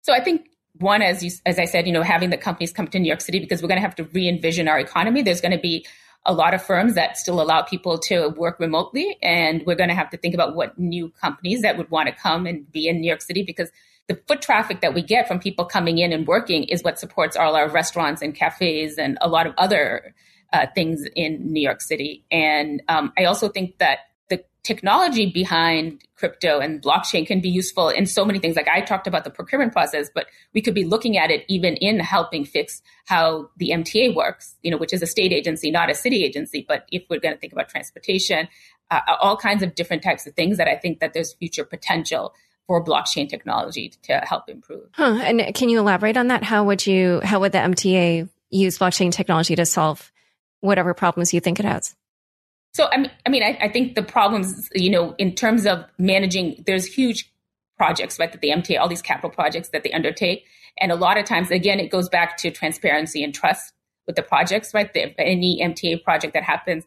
So 0.00 0.14
I 0.14 0.20
think 0.20 0.48
one, 0.78 1.02
as 1.02 1.22
you, 1.22 1.30
as 1.44 1.58
I 1.58 1.66
said, 1.66 1.86
you 1.86 1.92
know, 1.92 2.02
having 2.02 2.30
the 2.30 2.38
companies 2.38 2.72
come 2.72 2.88
to 2.88 2.98
New 2.98 3.08
York 3.08 3.20
City 3.20 3.38
because 3.38 3.60
we're 3.60 3.68
going 3.68 3.80
to 3.80 3.86
have 3.86 3.96
to 3.96 4.04
re-envision 4.04 4.66
our 4.66 4.80
economy. 4.80 5.20
There's 5.20 5.42
going 5.42 5.52
to 5.52 5.60
be 5.60 5.86
a 6.24 6.32
lot 6.32 6.54
of 6.54 6.62
firms 6.62 6.94
that 6.94 7.16
still 7.16 7.40
allow 7.40 7.62
people 7.62 7.98
to 7.98 8.28
work 8.28 8.60
remotely, 8.60 9.18
and 9.22 9.62
we're 9.66 9.74
going 9.74 9.88
to 9.88 9.94
have 9.94 10.10
to 10.10 10.16
think 10.16 10.34
about 10.34 10.54
what 10.54 10.78
new 10.78 11.10
companies 11.20 11.62
that 11.62 11.76
would 11.76 11.90
want 11.90 12.08
to 12.08 12.14
come 12.14 12.46
and 12.46 12.70
be 12.70 12.88
in 12.88 13.00
New 13.00 13.08
York 13.08 13.22
City 13.22 13.42
because 13.42 13.70
the 14.08 14.20
foot 14.28 14.42
traffic 14.42 14.80
that 14.80 14.94
we 14.94 15.02
get 15.02 15.26
from 15.26 15.38
people 15.38 15.64
coming 15.64 15.98
in 15.98 16.12
and 16.12 16.26
working 16.26 16.64
is 16.64 16.82
what 16.82 16.98
supports 16.98 17.36
all 17.36 17.56
our 17.56 17.68
restaurants 17.68 18.22
and 18.22 18.34
cafes 18.34 18.98
and 18.98 19.18
a 19.20 19.28
lot 19.28 19.46
of 19.46 19.54
other 19.58 20.14
uh, 20.52 20.66
things 20.74 21.04
in 21.16 21.52
New 21.52 21.62
York 21.62 21.80
City. 21.80 22.24
And 22.30 22.82
um, 22.88 23.12
I 23.18 23.24
also 23.24 23.48
think 23.48 23.78
that 23.78 24.00
technology 24.62 25.26
behind 25.26 26.02
crypto 26.14 26.60
and 26.60 26.80
blockchain 26.80 27.26
can 27.26 27.40
be 27.40 27.48
useful 27.48 27.88
in 27.88 28.06
so 28.06 28.24
many 28.24 28.38
things. 28.38 28.54
Like 28.54 28.68
I 28.68 28.80
talked 28.80 29.06
about 29.06 29.24
the 29.24 29.30
procurement 29.30 29.72
process, 29.72 30.08
but 30.14 30.26
we 30.54 30.62
could 30.62 30.74
be 30.74 30.84
looking 30.84 31.18
at 31.18 31.30
it 31.30 31.44
even 31.48 31.74
in 31.76 31.98
helping 31.98 32.44
fix 32.44 32.80
how 33.06 33.50
the 33.56 33.70
MTA 33.70 34.14
works, 34.14 34.54
you 34.62 34.70
know, 34.70 34.76
which 34.76 34.92
is 34.92 35.02
a 35.02 35.06
state 35.06 35.32
agency, 35.32 35.70
not 35.70 35.90
a 35.90 35.94
city 35.94 36.24
agency. 36.24 36.64
But 36.66 36.86
if 36.92 37.02
we're 37.10 37.18
going 37.18 37.34
to 37.34 37.40
think 37.40 37.52
about 37.52 37.68
transportation, 37.68 38.48
uh, 38.90 39.00
all 39.20 39.36
kinds 39.36 39.62
of 39.62 39.74
different 39.74 40.02
types 40.02 40.26
of 40.26 40.34
things 40.34 40.58
that 40.58 40.68
I 40.68 40.76
think 40.76 41.00
that 41.00 41.12
there's 41.12 41.32
future 41.32 41.64
potential 41.64 42.32
for 42.68 42.84
blockchain 42.84 43.28
technology 43.28 43.92
to 44.02 44.18
help 44.18 44.48
improve. 44.48 44.88
Huh. 44.92 45.18
And 45.22 45.54
can 45.54 45.68
you 45.68 45.80
elaborate 45.80 46.16
on 46.16 46.28
that? 46.28 46.44
How 46.44 46.62
would 46.64 46.86
you, 46.86 47.20
how 47.24 47.40
would 47.40 47.50
the 47.50 47.58
MTA 47.58 48.28
use 48.50 48.78
blockchain 48.78 49.10
technology 49.10 49.56
to 49.56 49.66
solve 49.66 50.12
whatever 50.60 50.94
problems 50.94 51.34
you 51.34 51.40
think 51.40 51.58
it 51.58 51.66
has? 51.66 51.96
So 52.72 52.88
I 52.90 52.96
mean, 52.96 53.10
I 53.26 53.30
mean, 53.30 53.42
I, 53.42 53.58
I, 53.60 53.68
think 53.68 53.94
the 53.94 54.02
problems, 54.02 54.68
you 54.74 54.90
know, 54.90 55.14
in 55.18 55.34
terms 55.34 55.66
of 55.66 55.84
managing, 55.98 56.62
there's 56.66 56.86
huge 56.86 57.30
projects, 57.76 58.18
right? 58.18 58.32
That 58.32 58.40
the 58.40 58.48
MTA, 58.48 58.80
all 58.80 58.88
these 58.88 59.02
capital 59.02 59.30
projects 59.30 59.68
that 59.70 59.82
they 59.82 59.92
undertake, 59.92 60.44
and 60.78 60.90
a 60.90 60.94
lot 60.94 61.18
of 61.18 61.26
times, 61.26 61.50
again, 61.50 61.78
it 61.80 61.90
goes 61.90 62.08
back 62.08 62.38
to 62.38 62.50
transparency 62.50 63.22
and 63.22 63.34
trust 63.34 63.74
with 64.06 64.16
the 64.16 64.22
projects, 64.22 64.72
right? 64.72 64.90
Any 65.18 65.60
MTA 65.62 66.02
project 66.02 66.32
that 66.32 66.42
happens, 66.42 66.84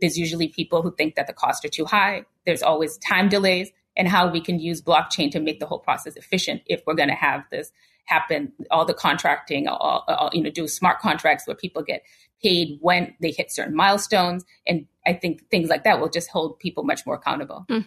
there's 0.00 0.18
usually 0.18 0.48
people 0.48 0.82
who 0.82 0.94
think 0.94 1.14
that 1.14 1.26
the 1.26 1.32
costs 1.32 1.64
are 1.64 1.68
too 1.68 1.86
high. 1.86 2.24
There's 2.44 2.62
always 2.62 2.98
time 2.98 3.30
delays, 3.30 3.70
and 3.96 4.08
how 4.08 4.30
we 4.30 4.40
can 4.40 4.58
use 4.58 4.82
blockchain 4.82 5.30
to 5.30 5.40
make 5.40 5.60
the 5.60 5.66
whole 5.66 5.78
process 5.78 6.16
efficient 6.16 6.62
if 6.66 6.82
we're 6.86 6.94
going 6.94 7.08
to 7.08 7.14
have 7.14 7.44
this 7.50 7.72
happen. 8.04 8.52
All 8.70 8.84
the 8.84 8.94
contracting, 8.94 9.68
all, 9.68 10.04
all, 10.08 10.30
you 10.32 10.42
know, 10.42 10.50
do 10.50 10.68
smart 10.68 10.98
contracts 11.00 11.46
where 11.46 11.56
people 11.56 11.82
get 11.82 12.02
paid 12.42 12.78
when 12.80 13.14
they 13.20 13.30
hit 13.30 13.52
certain 13.52 13.74
milestones. 13.74 14.44
And 14.66 14.86
I 15.06 15.14
think 15.14 15.48
things 15.50 15.68
like 15.68 15.84
that 15.84 16.00
will 16.00 16.08
just 16.08 16.30
hold 16.30 16.58
people 16.58 16.84
much 16.84 17.04
more 17.06 17.16
accountable. 17.16 17.66
Mm. 17.68 17.86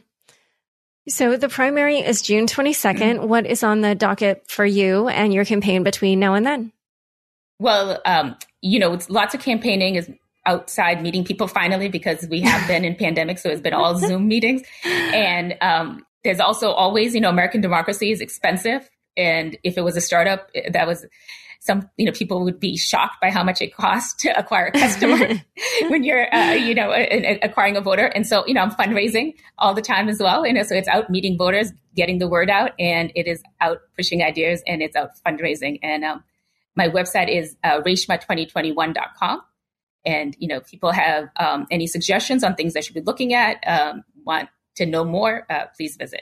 So 1.08 1.38
the 1.38 1.50
primary 1.50 2.00
is 2.00 2.22
June 2.22 2.48
22nd. 2.48 2.98
Mm-hmm. 2.98 3.28
What 3.28 3.46
is 3.46 3.64
on 3.64 3.82
the 3.82 3.94
docket 3.94 4.50
for 4.50 4.66
you 4.66 5.08
and 5.08 5.34
your 5.34 5.46
campaign 5.46 5.84
between 5.84 6.20
now 6.20 6.34
and 6.34 6.46
then? 6.46 6.72
Well, 7.60 8.02
um, 8.06 8.36
you 8.62 8.80
know, 8.80 8.94
it's 8.94 9.10
lots 9.10 9.36
of 9.36 9.42
campaigning 9.42 9.96
is 9.96 10.10
outside 10.48 11.02
meeting 11.02 11.24
people 11.24 11.48
finally 11.48 11.90
because 11.90 12.28
we 12.30 12.42
have 12.42 12.68
been 12.68 12.84
in 12.84 12.96
pandemic. 12.96 13.38
So 13.38 13.50
it's 13.50 13.62
been 13.62 13.74
all 13.74 13.98
Zoom 13.98 14.28
meetings. 14.28 14.64
And 14.84 15.56
um, 15.62 16.06
there's 16.24 16.40
also 16.40 16.72
always, 16.72 17.14
you 17.14 17.22
know, 17.22 17.30
American 17.30 17.62
democracy 17.62 18.12
is 18.12 18.20
expensive. 18.20 18.90
And 19.16 19.58
if 19.64 19.78
it 19.78 19.82
was 19.82 19.96
a 19.96 20.02
startup, 20.02 20.50
that 20.72 20.88
was 20.88 21.06
some 21.66 21.90
you 21.98 22.06
know 22.06 22.12
people 22.12 22.44
would 22.44 22.60
be 22.60 22.78
shocked 22.78 23.20
by 23.22 23.32
how 23.32 23.44
much 23.44 23.62
it 23.62 23.76
costs 23.76 24.14
to 24.22 24.30
acquire 24.38 24.68
a 24.68 24.72
customer 24.72 25.18
when 25.90 26.04
you're 26.04 26.34
uh, 26.34 26.54
you 26.54 26.76
know 26.76 26.92
a, 26.92 27.08
a, 27.10 27.40
acquiring 27.42 27.76
a 27.76 27.82
voter. 27.82 28.06
And 28.06 28.26
so 28.26 28.46
you 28.46 28.54
know 28.54 28.62
i'm 28.62 28.72
fundraising 28.72 29.36
all 29.58 29.74
the 29.74 29.82
time 29.82 30.08
as 30.08 30.20
well. 30.20 30.46
You 30.46 30.54
know 30.54 30.64
so 30.64 30.76
it's 30.76 30.88
out 30.88 31.10
meeting 31.10 31.38
voters 31.38 31.72
getting 31.96 32.20
the 32.20 32.28
word 32.28 32.50
out 32.50 32.72
and 32.80 33.12
it 33.16 33.28
is 33.28 33.42
out 33.62 33.80
pushing 33.96 34.22
ideas 34.22 34.62
and 34.68 34.82
it's 34.82 34.96
out 34.96 35.12
fundraising. 35.26 35.80
And 35.82 36.04
um, 36.04 36.24
my 36.76 36.90
website 36.90 37.36
is 37.36 37.56
uh, 37.64 37.82
reshma2021.com 37.82 39.42
and 40.06 40.36
you 40.40 40.48
know 40.48 40.60
people 40.60 40.92
have 40.92 41.30
um, 41.38 41.66
any 41.72 41.88
suggestions 41.88 42.44
on 42.44 42.56
things 42.56 42.74
they 42.74 42.82
should 42.82 42.94
be 42.94 43.02
looking 43.02 43.34
at 43.34 43.58
um, 43.66 44.04
want 44.24 44.50
to 44.76 44.86
know 44.86 45.04
more 45.04 45.46
uh, 45.50 45.66
please 45.76 45.96
visit 45.96 46.22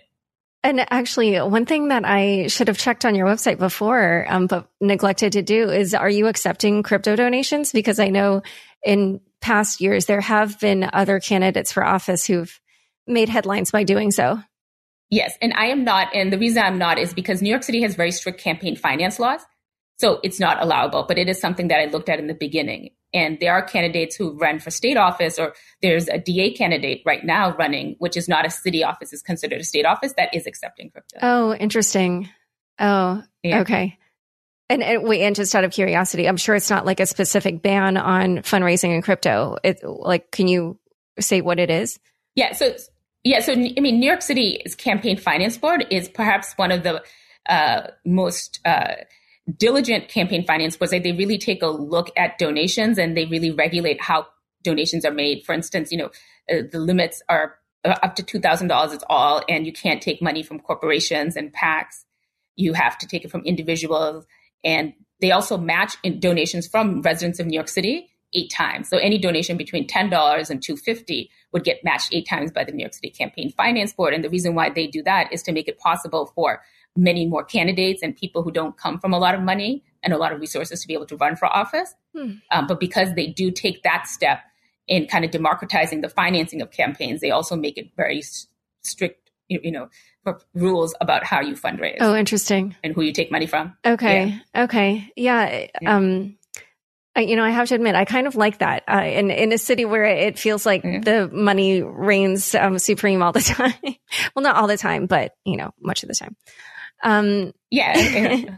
and 0.63 0.85
actually, 0.91 1.35
one 1.39 1.65
thing 1.65 1.89
that 1.89 2.03
I 2.05 2.47
should 2.47 2.69
have 2.69 2.77
checked 2.77 3.03
on 3.03 3.15
your 3.15 3.27
website 3.27 3.57
before, 3.57 4.25
um, 4.29 4.47
but 4.47 4.69
neglected 4.79 5.33
to 5.33 5.41
do 5.41 5.69
is 5.69 5.93
are 5.93 6.09
you 6.09 6.27
accepting 6.27 6.83
crypto 6.83 7.15
donations? 7.17 7.73
Because 7.73 7.99
I 7.99 8.07
know 8.07 8.41
in 8.83 9.19
past 9.41 9.81
years 9.81 10.05
there 10.05 10.21
have 10.21 10.59
been 10.61 10.89
other 10.93 11.19
candidates 11.19 11.73
for 11.73 11.83
office 11.83 12.25
who've 12.25 12.59
made 13.05 13.27
headlines 13.27 13.71
by 13.71 13.83
doing 13.83 14.11
so. 14.11 14.39
Yes, 15.09 15.37
and 15.41 15.53
I 15.53 15.65
am 15.65 15.83
not. 15.83 16.15
And 16.15 16.31
the 16.31 16.39
reason 16.39 16.63
I'm 16.63 16.77
not 16.77 16.97
is 16.97 17.13
because 17.13 17.41
New 17.41 17.49
York 17.49 17.63
City 17.63 17.81
has 17.81 17.95
very 17.95 18.11
strict 18.11 18.39
campaign 18.39 18.75
finance 18.77 19.19
laws. 19.19 19.41
So 19.97 20.19
it's 20.23 20.39
not 20.39 20.61
allowable, 20.61 21.05
but 21.07 21.17
it 21.17 21.29
is 21.29 21.39
something 21.39 21.67
that 21.67 21.79
I 21.79 21.85
looked 21.85 22.09
at 22.09 22.19
in 22.19 22.27
the 22.27 22.33
beginning. 22.33 22.89
And 23.13 23.37
there 23.39 23.53
are 23.53 23.61
candidates 23.61 24.15
who 24.15 24.35
run 24.37 24.59
for 24.59 24.71
state 24.71 24.97
office, 24.97 25.37
or 25.37 25.53
there's 25.81 26.07
a 26.07 26.17
DA 26.17 26.51
candidate 26.51 27.03
right 27.05 27.23
now 27.23 27.55
running, 27.55 27.95
which 27.99 28.17
is 28.17 28.27
not 28.27 28.45
a 28.45 28.49
city 28.49 28.83
office, 28.83 29.13
is 29.13 29.21
considered 29.21 29.61
a 29.61 29.63
state 29.63 29.85
office 29.85 30.13
that 30.17 30.33
is 30.33 30.47
accepting 30.47 30.89
crypto. 30.89 31.19
Oh, 31.21 31.53
interesting. 31.53 32.27
Oh, 32.79 33.21
yeah. 33.43 33.61
okay. 33.61 33.99
And, 34.69 34.81
and, 34.81 35.03
wait, 35.03 35.21
and 35.21 35.35
just 35.35 35.53
out 35.53 35.63
of 35.63 35.71
curiosity, 35.71 36.27
I'm 36.27 36.37
sure 36.37 36.55
it's 36.55 36.71
not 36.71 36.85
like 36.85 36.99
a 36.99 37.05
specific 37.05 37.61
ban 37.61 37.97
on 37.97 38.37
fundraising 38.37 38.95
in 38.95 39.03
crypto. 39.03 39.57
It 39.63 39.83
like, 39.83 40.31
can 40.31 40.47
you 40.47 40.79
say 41.19 41.41
what 41.41 41.59
it 41.59 41.69
is? 41.69 41.99
Yeah. 42.35 42.53
So 42.53 42.73
Yeah, 43.23 43.41
so 43.41 43.53
I 43.53 43.55
mean, 43.55 43.99
New 43.99 44.07
York 44.07 44.23
City's 44.23 44.73
campaign 44.73 45.17
finance 45.17 45.57
board 45.57 45.85
is 45.91 46.09
perhaps 46.09 46.53
one 46.55 46.71
of 46.71 46.81
the 46.81 47.03
uh, 47.47 47.87
most 48.05 48.59
uh, 48.65 48.95
diligent 49.57 50.07
campaign 50.07 50.45
finance 50.45 50.77
boards. 50.77 50.93
Like 50.93 51.03
they 51.03 51.11
really 51.11 51.37
take 51.37 51.61
a 51.61 51.67
look 51.67 52.11
at 52.17 52.37
donations 52.37 52.97
and 52.97 53.15
they 53.17 53.25
really 53.25 53.51
regulate 53.51 54.01
how 54.01 54.27
donations 54.63 55.05
are 55.05 55.11
made. 55.11 55.43
For 55.45 55.53
instance, 55.53 55.91
you 55.91 55.97
know, 55.97 56.09
uh, 56.51 56.63
the 56.71 56.79
limits 56.79 57.21
are 57.29 57.55
uh, 57.85 57.95
up 58.01 58.15
to 58.15 58.23
two 58.23 58.39
thousand 58.39 58.67
dollars. 58.67 58.93
It's 58.93 59.03
all, 59.09 59.43
and 59.49 59.65
you 59.65 59.73
can't 59.73 60.01
take 60.01 60.21
money 60.21 60.43
from 60.43 60.59
corporations 60.59 61.35
and 61.35 61.53
PACs. 61.53 62.05
You 62.55 62.73
have 62.73 62.97
to 62.99 63.07
take 63.07 63.25
it 63.25 63.31
from 63.31 63.41
individuals, 63.41 64.25
and 64.63 64.93
they 65.19 65.31
also 65.31 65.57
match 65.57 65.95
donations 66.19 66.67
from 66.67 67.01
residents 67.01 67.39
of 67.39 67.47
New 67.47 67.55
York 67.55 67.69
City 67.69 68.09
eight 68.33 68.51
times. 68.51 68.89
So 68.89 68.97
any 68.97 69.17
donation 69.17 69.57
between 69.57 69.87
$10 69.87 70.49
and 70.49 70.61
250 70.61 71.29
would 71.51 71.63
get 71.63 71.83
matched 71.83 72.09
eight 72.13 72.27
times 72.27 72.51
by 72.51 72.63
the 72.63 72.71
New 72.71 72.81
York 72.81 72.93
City 72.93 73.09
Campaign 73.09 73.51
Finance 73.51 73.93
Board. 73.93 74.13
And 74.13 74.23
the 74.23 74.29
reason 74.29 74.55
why 74.55 74.69
they 74.69 74.87
do 74.87 75.03
that 75.03 75.31
is 75.31 75.43
to 75.43 75.51
make 75.51 75.67
it 75.67 75.77
possible 75.77 76.31
for 76.33 76.61
many 76.95 77.25
more 77.25 77.43
candidates 77.43 78.03
and 78.03 78.15
people 78.15 78.43
who 78.43 78.51
don't 78.51 78.77
come 78.77 78.99
from 78.99 79.13
a 79.13 79.19
lot 79.19 79.35
of 79.35 79.41
money 79.41 79.83
and 80.03 80.13
a 80.13 80.17
lot 80.17 80.31
of 80.31 80.39
resources 80.39 80.81
to 80.81 80.87
be 80.87 80.93
able 80.93 81.05
to 81.07 81.17
run 81.17 81.35
for 81.35 81.45
office. 81.47 81.93
Hmm. 82.15 82.33
Um, 82.51 82.67
but 82.67 82.79
because 82.79 83.13
they 83.15 83.27
do 83.27 83.51
take 83.51 83.83
that 83.83 84.07
step 84.07 84.41
in 84.87 85.07
kind 85.07 85.25
of 85.25 85.31
democratizing 85.31 86.01
the 86.01 86.09
financing 86.09 86.61
of 86.61 86.71
campaigns, 86.71 87.21
they 87.21 87.31
also 87.31 87.55
make 87.55 87.77
it 87.77 87.89
very 87.95 88.21
strict, 88.83 89.31
you 89.47 89.71
know, 89.71 89.89
rules 90.53 90.93
about 91.01 91.23
how 91.23 91.41
you 91.41 91.55
fundraise. 91.55 91.97
Oh, 91.99 92.15
interesting. 92.15 92.75
And 92.83 92.93
who 92.93 93.01
you 93.01 93.13
take 93.13 93.31
money 93.31 93.47
from. 93.47 93.75
Okay. 93.85 94.39
Yeah. 94.53 94.63
Okay. 94.63 95.11
Yeah. 95.15 95.67
yeah. 95.81 95.95
Um, 95.95 96.37
I, 97.15 97.21
you 97.21 97.35
know, 97.35 97.43
I 97.43 97.51
have 97.51 97.67
to 97.69 97.75
admit, 97.75 97.95
I 97.95 98.05
kind 98.05 98.25
of 98.25 98.35
like 98.35 98.59
that. 98.59 98.83
Uh, 98.87 99.03
in 99.03 99.29
in 99.29 99.51
a 99.51 99.57
city 99.57 99.85
where 99.85 100.03
it 100.03 100.39
feels 100.39 100.65
like 100.65 100.83
mm-hmm. 100.83 101.01
the 101.01 101.29
money 101.31 101.83
reigns 101.83 102.55
um, 102.55 102.79
supreme 102.79 103.21
all 103.21 103.31
the 103.31 103.41
time. 103.41 103.73
well, 104.35 104.43
not 104.43 104.55
all 104.55 104.67
the 104.67 104.77
time, 104.77 105.05
but 105.05 105.35
you 105.45 105.57
know, 105.57 105.71
much 105.79 106.03
of 106.03 106.09
the 106.09 106.15
time. 106.15 106.35
Um, 107.03 107.53
yeah, 107.69 107.93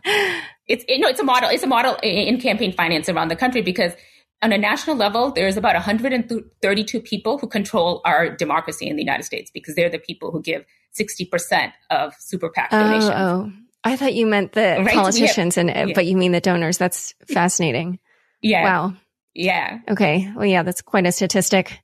it's 0.67 0.85
it, 0.87 0.99
no, 0.99 1.07
it's 1.07 1.19
a 1.19 1.23
model. 1.23 1.49
It's 1.49 1.63
a 1.63 1.67
model 1.67 1.97
in 2.01 2.39
campaign 2.39 2.71
finance 2.71 3.09
around 3.09 3.29
the 3.29 3.35
country 3.35 3.61
because 3.61 3.93
on 4.41 4.51
a 4.51 4.57
national 4.57 4.95
level, 4.95 5.31
there's 5.31 5.57
about 5.57 5.73
132 5.73 6.99
people 7.01 7.37
who 7.37 7.47
control 7.47 8.01
our 8.05 8.29
democracy 8.29 8.87
in 8.87 8.95
the 8.95 9.01
United 9.01 9.23
States 9.23 9.49
because 9.51 9.75
they're 9.75 9.89
the 9.89 9.99
people 9.99 10.31
who 10.31 10.41
give 10.41 10.65
60% 10.97 11.71
of 11.89 12.13
super 12.19 12.49
PAC 12.49 12.69
oh, 12.71 12.79
donations. 12.79 13.11
Oh, 13.15 13.51
I 13.83 13.95
thought 13.95 14.13
you 14.13 14.25
meant 14.25 14.53
the 14.53 14.83
right? 14.85 14.93
politicians, 14.93 15.55
have, 15.55 15.67
and 15.67 15.89
yeah. 15.89 15.95
but 15.95 16.05
you 16.05 16.17
mean 16.17 16.31
the 16.31 16.41
donors. 16.41 16.77
That's 16.77 17.13
fascinating. 17.27 17.99
Yeah. 18.41 18.63
Wow. 18.63 18.93
Yeah. 19.33 19.79
Okay. 19.89 20.31
Well, 20.35 20.45
yeah, 20.45 20.63
that's 20.63 20.81
quite 20.81 21.05
a 21.05 21.11
statistic. 21.11 21.79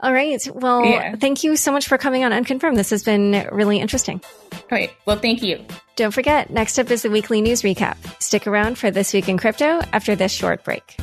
All 0.00 0.12
right. 0.12 0.46
Well, 0.54 0.84
yeah. 0.84 1.16
thank 1.16 1.42
you 1.42 1.56
so 1.56 1.72
much 1.72 1.88
for 1.88 1.96
coming 1.96 2.22
on 2.22 2.32
Unconfirmed. 2.32 2.76
This 2.76 2.90
has 2.90 3.02
been 3.02 3.48
really 3.50 3.78
interesting. 3.78 4.20
All 4.52 4.60
right. 4.70 4.90
Well, 5.06 5.16
thank 5.16 5.42
you. 5.42 5.64
Don't 5.96 6.12
forget, 6.12 6.50
next 6.50 6.78
up 6.78 6.90
is 6.90 7.02
the 7.02 7.10
weekly 7.10 7.40
news 7.40 7.62
recap. 7.62 7.96
Stick 8.22 8.46
around 8.46 8.76
for 8.76 8.90
This 8.90 9.14
Week 9.14 9.28
in 9.28 9.38
Crypto 9.38 9.80
after 9.92 10.14
this 10.14 10.32
short 10.32 10.64
break. 10.64 10.98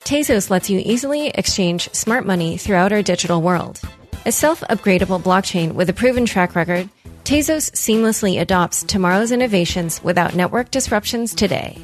Tezos 0.00 0.50
lets 0.50 0.68
you 0.68 0.82
easily 0.84 1.28
exchange 1.28 1.88
smart 1.92 2.26
money 2.26 2.56
throughout 2.56 2.92
our 2.92 3.02
digital 3.02 3.42
world. 3.42 3.80
A 4.26 4.32
self 4.32 4.60
upgradable 4.62 5.22
blockchain 5.22 5.72
with 5.72 5.88
a 5.88 5.92
proven 5.92 6.26
track 6.26 6.56
record, 6.56 6.88
Tezos 7.22 7.70
seamlessly 7.72 8.40
adopts 8.40 8.82
tomorrow's 8.82 9.30
innovations 9.30 10.02
without 10.02 10.34
network 10.34 10.72
disruptions 10.72 11.32
today. 11.32 11.78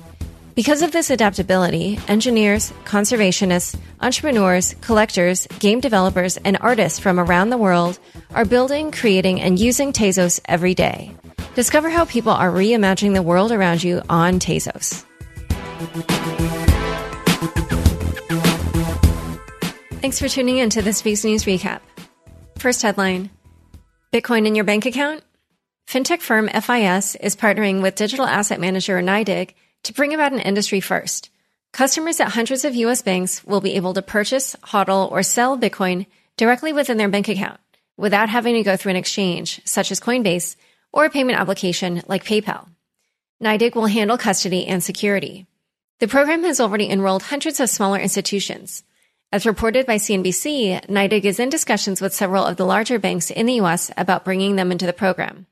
Because 0.57 0.81
of 0.81 0.91
this 0.91 1.11
adaptability, 1.11 1.99
engineers, 2.09 2.73
conservationists, 2.87 3.79
entrepreneurs, 4.01 4.75
collectors, 4.81 5.47
game 5.59 5.81
developers, 5.81 6.39
and 6.39 6.57
artists 6.63 6.99
from 6.99 7.21
around 7.21 7.51
the 7.51 7.59
world 7.59 7.99
are 8.35 8.47
building, 8.47 8.91
creating, 8.91 9.39
and 9.39 9.59
using 9.59 9.93
Tezos 9.93 10.41
every 10.47 10.75
day. 10.75 11.15
Discover 11.55 11.91
how 11.91 12.07
people 12.07 12.33
are 12.33 12.51
reimagining 12.51 13.13
the 13.13 13.21
world 13.21 13.53
around 13.53 13.85
you 13.85 14.01
on 14.09 14.41
Tezos. 14.41 15.05
Thanks 20.01 20.19
for 20.19 20.29
tuning 20.31 20.57
in 20.57 20.71
to 20.71 20.81
this 20.81 21.05
week's 21.05 21.23
news 21.23 21.45
recap. 21.45 21.81
First 22.57 22.81
headline 22.81 23.29
Bitcoin 24.11 24.47
in 24.47 24.55
your 24.55 24.65
bank 24.65 24.87
account? 24.87 25.23
Fintech 25.87 26.23
firm 26.23 26.49
FIS 26.49 27.15
is 27.17 27.37
partnering 27.37 27.83
with 27.83 27.95
digital 27.95 28.25
asset 28.25 28.59
manager 28.59 28.99
NYDIG 29.03 29.53
to 29.87 29.93
bring 29.93 30.15
about 30.15 30.33
an 30.33 30.41
industry 30.41 30.81
first. 30.81 31.31
Customers 31.73 32.21
at 32.21 32.29
hundreds 32.29 32.65
of 32.65 32.75
US 32.75 33.03
banks 33.03 33.45
will 33.45 33.61
be 33.61 33.75
able 33.75 33.95
to 33.95 34.03
purchase, 34.03 34.57
hodl, 34.65 35.11
or 35.11 35.23
sell 35.23 35.59
Bitcoin 35.59 36.07
directly 36.37 36.73
within 36.73 36.97
their 36.97 37.09
bank 37.09 37.29
account 37.29 37.61
without 37.97 38.29
having 38.29 38.55
to 38.55 38.63
go 38.63 38.77
through 38.77 38.91
an 38.91 38.97
exchange 38.97 39.61
such 39.65 39.91
as 39.91 40.01
Coinbase 40.01 40.57
or 40.93 41.05
a 41.05 41.11
payment 41.11 41.39
application 41.39 42.03
like 42.07 42.25
PayPal. 42.25 42.69
NYDIG 43.43 43.75
will 43.75 43.87
handle 43.87 44.19
custody 44.19 44.67
and 44.67 44.83
security. 44.83 45.47
The 46.01 46.09
program 46.09 46.45
has 46.45 46.61
already 46.61 46.89
enrolled 46.91 47.25
hundreds 47.25 47.61
of 47.61 47.71
smaller 47.71 47.99
institutions. 47.99 48.83
As 49.33 49.47
reported 49.47 49.87
by 49.87 49.97
CNBC, 49.97 50.87
NYDIG 50.87 51.25
is 51.25 51.41
in 51.41 51.49
discussions 51.49 52.01
with 52.01 52.15
several 52.15 52.45
of 52.45 52.57
the 52.57 52.67
larger 52.67 52.99
banks 52.99 53.31
in 53.31 53.47
the 53.47 53.61
US 53.61 53.91
about 53.97 54.25
bringing 54.25 54.57
them 54.57 54.73
into 54.73 54.87
the 54.87 54.93
program. 54.93 55.47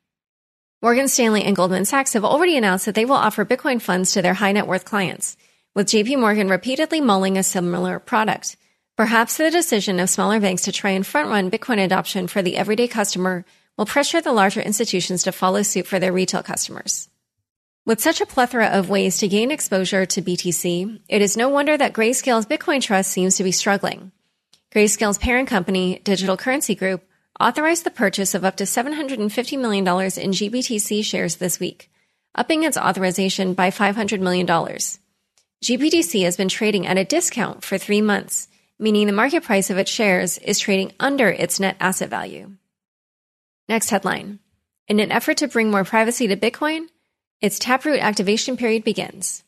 Morgan 0.84 1.08
Stanley 1.08 1.44
and 1.44 1.56
Goldman 1.56 1.86
Sachs 1.86 2.12
have 2.12 2.26
already 2.26 2.58
announced 2.58 2.84
that 2.84 2.94
they 2.94 3.06
will 3.06 3.14
offer 3.14 3.46
Bitcoin 3.46 3.80
funds 3.80 4.12
to 4.12 4.20
their 4.20 4.34
high 4.34 4.52
net 4.52 4.66
worth 4.66 4.84
clients, 4.84 5.34
with 5.74 5.86
JP 5.86 6.20
Morgan 6.20 6.50
repeatedly 6.50 7.00
mulling 7.00 7.38
a 7.38 7.42
similar 7.42 7.98
product. 7.98 8.58
Perhaps 8.94 9.38
the 9.38 9.50
decision 9.50 9.98
of 9.98 10.10
smaller 10.10 10.40
banks 10.40 10.64
to 10.64 10.72
try 10.72 10.90
and 10.90 11.06
front 11.06 11.30
run 11.30 11.50
Bitcoin 11.50 11.82
adoption 11.82 12.26
for 12.26 12.42
the 12.42 12.58
everyday 12.58 12.86
customer 12.86 13.46
will 13.78 13.86
pressure 13.86 14.20
the 14.20 14.34
larger 14.34 14.60
institutions 14.60 15.22
to 15.22 15.32
follow 15.32 15.62
suit 15.62 15.86
for 15.86 15.98
their 15.98 16.12
retail 16.12 16.42
customers. 16.42 17.08
With 17.86 18.02
such 18.02 18.20
a 18.20 18.26
plethora 18.26 18.66
of 18.66 18.90
ways 18.90 19.16
to 19.20 19.26
gain 19.26 19.50
exposure 19.50 20.04
to 20.04 20.20
BTC, 20.20 21.00
it 21.08 21.22
is 21.22 21.34
no 21.34 21.48
wonder 21.48 21.78
that 21.78 21.94
Grayscale's 21.94 22.44
Bitcoin 22.44 22.82
Trust 22.82 23.10
seems 23.10 23.38
to 23.38 23.42
be 23.42 23.52
struggling. 23.52 24.12
Grayscale's 24.70 25.16
parent 25.16 25.48
company, 25.48 26.02
Digital 26.04 26.36
Currency 26.36 26.74
Group, 26.74 27.08
authorized 27.40 27.84
the 27.84 27.90
purchase 27.90 28.34
of 28.34 28.44
up 28.44 28.56
to 28.56 28.64
$750 28.64 29.58
million 29.58 29.84
in 29.84 30.30
GBTC 30.30 31.04
shares 31.04 31.36
this 31.36 31.58
week, 31.58 31.90
upping 32.34 32.62
its 32.62 32.76
authorization 32.76 33.54
by 33.54 33.70
$500 33.70 34.20
million. 34.20 34.46
GBTC 34.46 36.24
has 36.24 36.36
been 36.36 36.48
trading 36.48 36.86
at 36.86 36.98
a 36.98 37.04
discount 37.04 37.64
for 37.64 37.78
three 37.78 38.00
months, 38.00 38.48
meaning 38.78 39.06
the 39.06 39.12
market 39.12 39.42
price 39.42 39.70
of 39.70 39.78
its 39.78 39.90
shares 39.90 40.38
is 40.38 40.58
trading 40.58 40.92
under 41.00 41.28
its 41.28 41.58
net 41.58 41.76
asset 41.80 42.08
value. 42.08 42.52
Next 43.68 43.90
headline. 43.90 44.38
In 44.86 45.00
an 45.00 45.10
effort 45.10 45.38
to 45.38 45.48
bring 45.48 45.70
more 45.70 45.84
privacy 45.84 46.28
to 46.28 46.36
Bitcoin, 46.36 46.88
its 47.40 47.58
Taproot 47.58 48.00
activation 48.00 48.56
period 48.56 48.84
begins. 48.84 49.42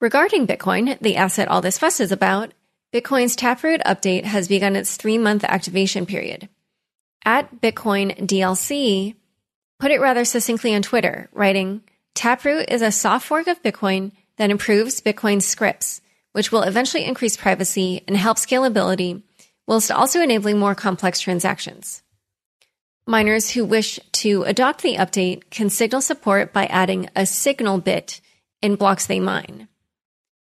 Regarding 0.00 0.46
Bitcoin, 0.46 0.98
the 1.00 1.16
asset 1.16 1.48
all 1.48 1.60
this 1.60 1.78
fuss 1.78 2.00
is 2.00 2.12
about, 2.12 2.52
Bitcoin's 2.92 3.36
Taproot 3.36 3.80
update 3.84 4.24
has 4.24 4.48
begun 4.48 4.76
its 4.76 4.96
three 4.96 5.18
month 5.18 5.44
activation 5.44 6.06
period 6.06 6.48
at 7.24 7.60
Bitcoin 7.60 8.26
DLC 8.26 9.14
put 9.82 9.90
it 9.90 10.00
rather 10.00 10.24
succinctly 10.24 10.74
on 10.76 10.82
Twitter, 10.82 11.28
writing, 11.32 11.82
Taproot 12.14 12.70
is 12.70 12.82
a 12.82 12.92
soft 12.92 13.26
fork 13.26 13.48
of 13.48 13.62
Bitcoin 13.64 14.12
that 14.36 14.50
improves 14.50 15.00
Bitcoin 15.00 15.42
scripts, 15.42 16.00
which 16.30 16.52
will 16.52 16.62
eventually 16.62 17.04
increase 17.04 17.36
privacy 17.36 18.02
and 18.06 18.16
help 18.16 18.36
scalability, 18.36 19.22
whilst 19.66 19.90
also 19.90 20.20
enabling 20.20 20.58
more 20.58 20.76
complex 20.76 21.18
transactions. 21.18 22.02
Miners 23.08 23.50
who 23.50 23.64
wish 23.64 23.98
to 24.12 24.44
adopt 24.44 24.82
the 24.82 24.94
update 24.94 25.50
can 25.50 25.68
signal 25.68 26.00
support 26.00 26.52
by 26.52 26.66
adding 26.66 27.10
a 27.16 27.26
signal 27.26 27.78
bit 27.78 28.20
in 28.62 28.76
blocks 28.76 29.06
they 29.06 29.18
mine. 29.18 29.66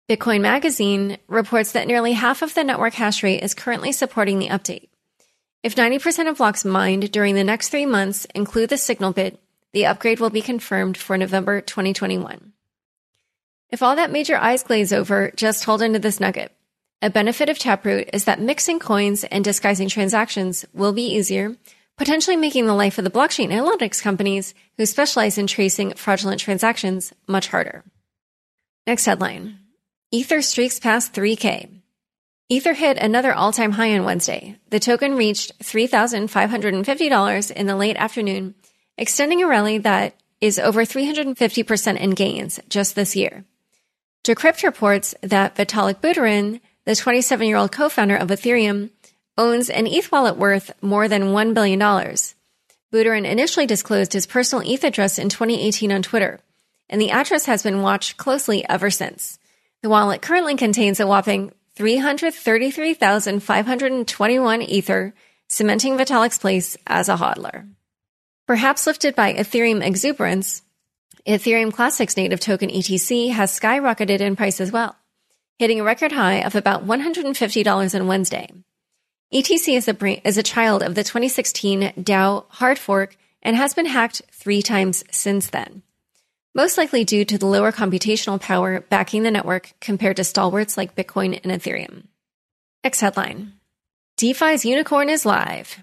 Bitcoin 0.10 0.42
Magazine 0.42 1.18
reports 1.28 1.74
that 1.74 1.86
nearly 1.86 2.14
half 2.14 2.42
of 2.42 2.56
the 2.56 2.64
network 2.64 2.96
hash 2.96 3.22
rate 3.22 3.44
is 3.44 3.54
currently 3.54 3.92
supporting 3.92 4.40
the 4.40 4.48
update. 4.48 4.89
If 5.62 5.76
90% 5.76 6.30
of 6.30 6.38
blocks 6.38 6.64
mined 6.64 7.12
during 7.12 7.36
the 7.36 7.44
next 7.44 7.68
three 7.68 7.86
months 7.86 8.26
include 8.34 8.70
the 8.70 8.78
signal 8.78 9.12
bit, 9.12 9.40
the 9.74 9.88
upgrade 9.88 10.22
will 10.22 10.30
be 10.30 10.42
confirmed 10.42 10.96
for 10.98 11.18
November 11.18 11.60
2021. 11.60 12.54
If 13.70 13.84
all 13.84 13.98
that 13.98 14.12
made 14.12 14.30
your 14.30 14.40
eyes 14.40 14.64
glaze 14.64 14.94
over, 14.94 15.32
just 15.36 15.66
hold 15.66 15.82
into 15.82 16.00
this 16.00 16.22
nugget. 16.22 16.54
A 17.02 17.10
benefit 17.10 17.50
of 17.50 17.60
Taproot 17.60 18.10
is 18.14 18.24
that 18.24 18.42
mixing 18.42 18.80
coins 18.80 19.26
and 19.26 19.44
disguising 19.44 19.90
transactions 19.90 20.66
will 20.74 20.94
be 20.94 21.16
easier, 21.16 21.58
potentially 21.98 22.38
making 22.38 22.66
the 22.66 22.74
life 22.74 22.98
of 22.98 23.04
the 23.04 23.12
blockchain 23.12 23.50
analytics 23.50 24.02
companies 24.02 24.54
who 24.78 24.86
specialize 24.86 25.38
in 25.38 25.46
tracing 25.46 25.94
fraudulent 25.94 26.40
transactions 26.40 27.12
much 27.28 27.50
harder. 27.50 27.84
Next 28.88 29.06
headline. 29.06 29.60
Ether 30.10 30.42
streaks 30.42 30.80
past 30.80 31.14
3K. 31.14 31.79
Ether 32.52 32.74
hit 32.74 32.98
another 32.98 33.32
all 33.32 33.54
time 33.54 33.74
high 33.74 33.94
on 33.96 34.04
Wednesday. 34.06 34.58
The 34.72 34.80
token 34.80 35.16
reached 35.16 35.60
$3,550 35.60 37.52
in 37.52 37.68
the 37.68 37.76
late 37.76 37.96
afternoon, 37.96 38.56
extending 38.98 39.44
a 39.44 39.48
rally 39.48 39.78
that 39.78 40.16
is 40.42 40.58
over 40.58 40.82
350% 40.82 41.98
in 42.00 42.10
gains 42.12 42.60
just 42.68 42.96
this 42.96 43.16
year. 43.16 43.46
Decrypt 44.24 44.64
reports 44.64 45.14
that 45.22 45.56
Vitalik 45.58 46.02
Buterin, 46.02 46.60
the 46.86 46.96
27 46.96 47.48
year 47.48 47.58
old 47.58 47.72
co 47.72 47.88
founder 47.88 48.16
of 48.16 48.30
Ethereum, 48.30 48.90
owns 49.38 49.70
an 49.70 49.86
ETH 49.86 50.12
wallet 50.12 50.36
worth 50.36 50.72
more 50.82 51.08
than 51.08 51.26
$1 51.26 51.54
billion. 51.54 51.80
Buterin 51.80 53.26
initially 53.30 53.68
disclosed 53.68 54.14
his 54.14 54.26
personal 54.26 54.68
ETH 54.68 54.84
address 54.84 55.20
in 55.20 55.30
2018 55.30 55.92
on 55.92 56.02
Twitter, 56.02 56.40
and 56.90 57.00
the 57.00 57.12
address 57.12 57.46
has 57.46 57.62
been 57.62 57.84
watched 57.84 58.18
closely 58.18 58.68
ever 58.68 58.90
since. 58.90 59.38
The 59.84 59.90
wallet 59.90 60.24
currently 60.24 60.56
contains 60.56 61.00
a 61.00 61.06
whopping 61.06 61.54
333,521 61.80 64.62
Ether, 64.64 65.14
cementing 65.48 65.98
Vitalik's 65.98 66.38
place 66.38 66.76
as 66.86 67.08
a 67.08 67.16
hodler. 67.16 67.70
Perhaps 68.46 68.86
lifted 68.86 69.16
by 69.16 69.34
Ethereum 69.34 69.82
exuberance, 69.82 70.62
Ethereum 71.26 71.72
Classic's 71.72 72.18
native 72.18 72.42
token 72.42 72.70
ETC 72.70 73.32
has 73.32 73.58
skyrocketed 73.58 74.20
in 74.20 74.36
price 74.36 74.60
as 74.60 74.74
well, 74.74 74.98
hitting 75.58 75.80
a 75.80 75.86
record 75.86 76.12
high 76.12 76.42
of 76.42 76.54
about 76.54 76.86
$150 76.86 77.96
on 77.96 78.08
Wednesday. 78.08 78.50
ETC 79.34 79.78
is 79.78 79.88
a, 79.88 80.28
is 80.28 80.38
a 80.38 80.44
child 80.44 80.84
of 80.84 80.96
the 80.96 81.06
2016 81.06 81.94
DAO 81.98 82.44
hard 82.50 82.78
fork 82.78 83.16
and 83.42 83.56
has 83.56 83.74
been 83.74 83.86
hacked 83.86 84.22
three 84.34 84.62
times 84.62 85.06
since 85.12 85.48
then. 85.48 85.82
Most 86.60 86.78
likely 86.78 87.06
due 87.06 87.24
to 87.24 87.38
the 87.38 87.46
lower 87.46 87.72
computational 87.72 88.38
power 88.38 88.82
backing 88.82 89.24
the 89.24 89.32
network 89.32 89.72
compared 89.80 90.18
to 90.18 90.26
stalwarts 90.26 90.76
like 90.76 90.94
Bitcoin 90.94 91.40
and 91.42 91.54
Ethereum. 91.54 92.08
Next 92.84 93.00
headline. 93.00 93.54
DeFi's 94.18 94.66
unicorn 94.66 95.08
is 95.08 95.26
live. 95.26 95.80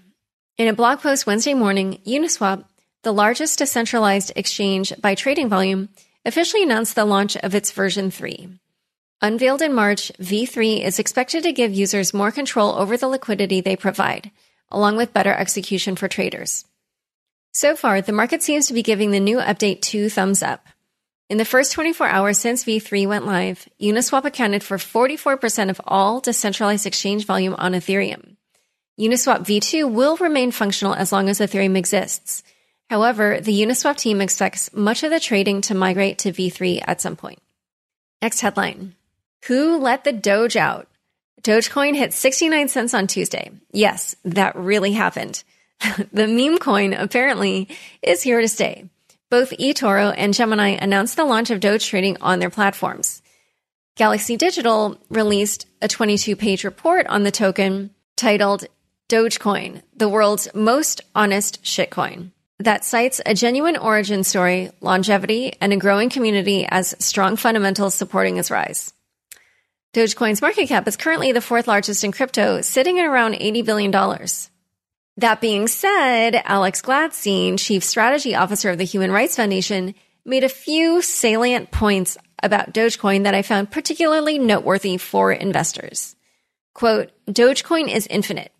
In 0.55 0.67
a 0.67 0.73
blog 0.73 0.99
post 0.99 1.25
Wednesday 1.25 1.55
morning, 1.55 1.99
Uniswap, 2.05 2.63
the 3.01 3.11
largest 3.11 3.57
decentralized 3.57 4.33
exchange 4.35 4.93
by 5.01 5.15
trading 5.15 5.49
volume, 5.49 5.89
officially 6.23 6.61
announced 6.61 6.93
the 6.93 7.05
launch 7.05 7.35
of 7.37 7.55
its 7.55 7.71
version 7.71 8.11
3. 8.11 8.47
Unveiled 9.23 9.63
in 9.63 9.73
March, 9.73 10.11
V3 10.21 10.83
is 10.83 10.99
expected 10.99 11.41
to 11.41 11.53
give 11.53 11.73
users 11.73 12.13
more 12.13 12.29
control 12.29 12.75
over 12.75 12.97
the 12.97 13.07
liquidity 13.07 13.61
they 13.61 13.75
provide, 13.75 14.29
along 14.69 14.95
with 14.95 15.11
better 15.11 15.33
execution 15.33 15.95
for 15.95 16.07
traders. 16.07 16.65
So 17.57 17.75
far, 17.75 18.01
the 18.01 18.11
market 18.11 18.43
seems 18.43 18.67
to 18.67 18.75
be 18.75 18.83
giving 18.83 19.09
the 19.09 19.19
new 19.19 19.37
update 19.37 19.81
two 19.81 20.11
thumbs 20.11 20.43
up. 20.43 20.67
In 21.27 21.39
the 21.39 21.43
first 21.43 21.71
24 21.71 22.05
hours 22.05 22.37
since 22.37 22.63
V3 22.63 23.07
went 23.07 23.25
live, 23.25 23.67
Uniswap 23.81 24.25
accounted 24.25 24.61
for 24.61 24.77
44% 24.77 25.71
of 25.71 25.81
all 25.83 26.19
decentralized 26.19 26.85
exchange 26.85 27.25
volume 27.25 27.55
on 27.57 27.71
Ethereum. 27.71 28.35
Uniswap 28.99 29.39
V2 29.39 29.91
will 29.91 30.17
remain 30.17 30.51
functional 30.51 30.93
as 30.93 31.11
long 31.11 31.29
as 31.29 31.39
Ethereum 31.39 31.75
exists. 31.75 32.43
However, 32.91 33.41
the 33.41 33.59
Uniswap 33.59 33.97
team 33.97 34.21
expects 34.21 34.71
much 34.71 35.01
of 35.01 35.09
the 35.09 35.19
trading 35.19 35.61
to 35.61 35.73
migrate 35.73 36.19
to 36.19 36.31
V3 36.31 36.83
at 36.85 37.01
some 37.01 37.15
point. 37.15 37.39
Next 38.21 38.41
headline. 38.41 38.93
Who 39.47 39.79
let 39.79 40.03
the 40.03 40.13
Doge 40.13 40.57
out? 40.57 40.87
Dogecoin 41.41 41.95
hit 41.95 42.13
69 42.13 42.67
cents 42.67 42.93
on 42.93 43.07
Tuesday. 43.07 43.49
Yes, 43.71 44.15
that 44.25 44.55
really 44.55 44.91
happened. 44.91 45.43
the 46.11 46.27
meme 46.27 46.57
coin 46.57 46.93
apparently 46.93 47.69
is 48.01 48.21
here 48.21 48.41
to 48.41 48.47
stay. 48.47 48.89
Both 49.29 49.51
eToro 49.57 50.13
and 50.15 50.33
Gemini 50.33 50.77
announced 50.79 51.17
the 51.17 51.25
launch 51.25 51.49
of 51.49 51.59
Doge 51.59 51.85
trading 51.85 52.17
on 52.21 52.39
their 52.39 52.49
platforms. 52.49 53.21
Galaxy 53.95 54.37
Digital 54.37 54.97
released 55.09 55.65
a 55.81 55.87
22 55.87 56.35
page 56.35 56.63
report 56.63 57.07
on 57.07 57.23
the 57.23 57.31
token 57.31 57.89
titled 58.15 58.65
Dogecoin, 59.09 59.81
the 59.95 60.09
world's 60.09 60.47
most 60.53 61.01
honest 61.15 61.63
shitcoin, 61.63 62.31
that 62.59 62.85
cites 62.85 63.21
a 63.25 63.33
genuine 63.33 63.77
origin 63.77 64.23
story, 64.23 64.69
longevity, 64.81 65.53
and 65.59 65.73
a 65.73 65.77
growing 65.77 66.09
community 66.09 66.65
as 66.69 66.95
strong 66.99 67.37
fundamentals 67.37 67.95
supporting 67.95 68.37
its 68.37 68.51
rise. 68.51 68.93
Dogecoin's 69.93 70.41
market 70.41 70.67
cap 70.67 70.87
is 70.87 70.97
currently 70.97 71.31
the 71.31 71.41
fourth 71.41 71.67
largest 71.67 72.03
in 72.03 72.11
crypto, 72.11 72.61
sitting 72.61 72.99
at 72.99 73.05
around 73.05 73.33
$80 73.33 73.65
billion. 73.65 73.91
That 75.17 75.41
being 75.41 75.67
said, 75.67 76.41
Alex 76.45 76.81
Gladstein, 76.81 77.57
Chief 77.57 77.83
Strategy 77.83 78.35
Officer 78.35 78.69
of 78.69 78.77
the 78.77 78.83
Human 78.83 79.11
Rights 79.11 79.35
Foundation, 79.35 79.95
made 80.23 80.43
a 80.43 80.49
few 80.49 81.01
salient 81.01 81.71
points 81.71 82.17
about 82.43 82.71
Dogecoin 82.71 83.23
that 83.23 83.33
I 83.33 83.41
found 83.41 83.71
particularly 83.71 84.37
noteworthy 84.37 84.97
for 84.97 85.31
investors. 85.31 86.15
Quote, 86.75 87.11
Dogecoin 87.25 87.91
is 87.91 88.05
infinite. 88.05 88.51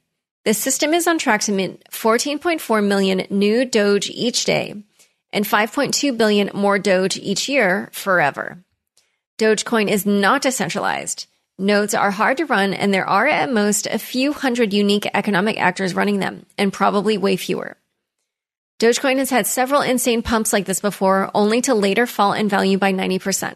The 0.46 0.56
system 0.56 0.96
is 0.96 1.08
on 1.08 1.20
track 1.20 1.42
to 1.42 1.52
mint 1.52 1.84
14.4 1.92 2.84
million 2.84 3.28
new 3.30 3.64
Doge 3.64 4.10
each 4.10 4.46
day 4.46 4.82
and 5.32 5.46
5.2 5.46 6.18
billion 6.18 6.50
more 6.56 6.80
Doge 6.80 7.18
each 7.18 7.48
year 7.48 7.90
forever. 7.92 8.64
Dogecoin 9.38 9.90
is 9.90 10.08
not 10.08 10.42
decentralized. 10.42 11.28
Nodes 11.60 11.96
are 11.96 12.12
hard 12.12 12.38
to 12.38 12.46
run 12.46 12.74
and 12.74 12.94
there 12.94 13.08
are 13.10 13.26
at 13.26 13.52
most 13.52 13.88
a 13.88 13.98
few 13.98 14.32
hundred 14.32 14.74
unique 14.74 15.08
economic 15.14 15.60
actors 15.60 15.96
running 15.96 16.20
them 16.20 16.46
and 16.58 16.72
probably 16.72 17.18
way 17.18 17.36
fewer. 17.36 17.78
Dogecoin 18.80 19.18
has 19.18 19.32
had 19.32 19.48
several 19.48 19.82
insane 19.82 20.22
pumps 20.22 20.54
like 20.54 20.66
this 20.66 20.82
before, 20.82 21.32
only 21.34 21.62
to 21.62 21.74
later 21.74 22.06
fall 22.06 22.34
in 22.34 22.48
value 22.48 22.78
by 22.78 22.94
90%. 22.94 23.56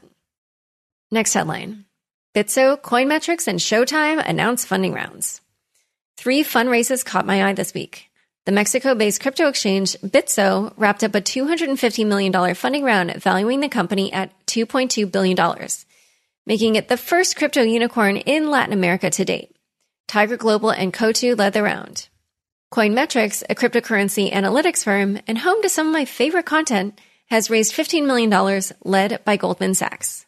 Next 1.11 1.33
headline. 1.33 1.85
Bitso, 2.33 2.81
Coinmetrics, 2.81 3.47
and 3.47 3.59
Showtime 3.59 4.23
announce 4.27 4.65
funding 4.65 4.93
rounds. 4.93 5.41
Three 6.17 6.43
fundraisers 6.43 7.05
caught 7.05 7.27
my 7.27 7.43
eye 7.43 7.53
this 7.53 7.73
week. 7.73 8.09
The 8.45 8.51
Mexico 8.51 8.95
based 8.95 9.21
crypto 9.21 9.47
exchange 9.47 9.95
Bitso 9.97 10.73
wrapped 10.75 11.03
up 11.03 11.13
a 11.13 11.21
$250 11.21 12.07
million 12.07 12.55
funding 12.55 12.83
round, 12.83 13.13
valuing 13.17 13.59
the 13.59 13.69
company 13.69 14.11
at 14.11 14.31
$2.2 14.47 15.11
billion, 15.11 15.37
making 16.45 16.75
it 16.75 16.87
the 16.87 16.97
first 16.97 17.35
crypto 17.35 17.61
unicorn 17.61 18.17
in 18.17 18.49
Latin 18.49 18.73
America 18.73 19.09
to 19.09 19.25
date. 19.25 19.55
Tiger 20.07 20.37
Global 20.37 20.71
and 20.71 20.93
Coatue 20.93 21.35
led 21.35 21.53
the 21.53 21.63
round. 21.63 22.09
Coinmetrics, 22.73 23.43
a 23.49 23.55
cryptocurrency 23.55 24.31
analytics 24.31 24.83
firm 24.83 25.19
and 25.27 25.37
home 25.37 25.61
to 25.61 25.69
some 25.69 25.87
of 25.87 25.93
my 25.93 26.05
favorite 26.05 26.45
content, 26.45 26.99
has 27.27 27.49
raised 27.49 27.73
$15 27.73 28.05
million, 28.05 28.61
led 28.83 29.23
by 29.23 29.37
Goldman 29.37 29.73
Sachs. 29.73 30.25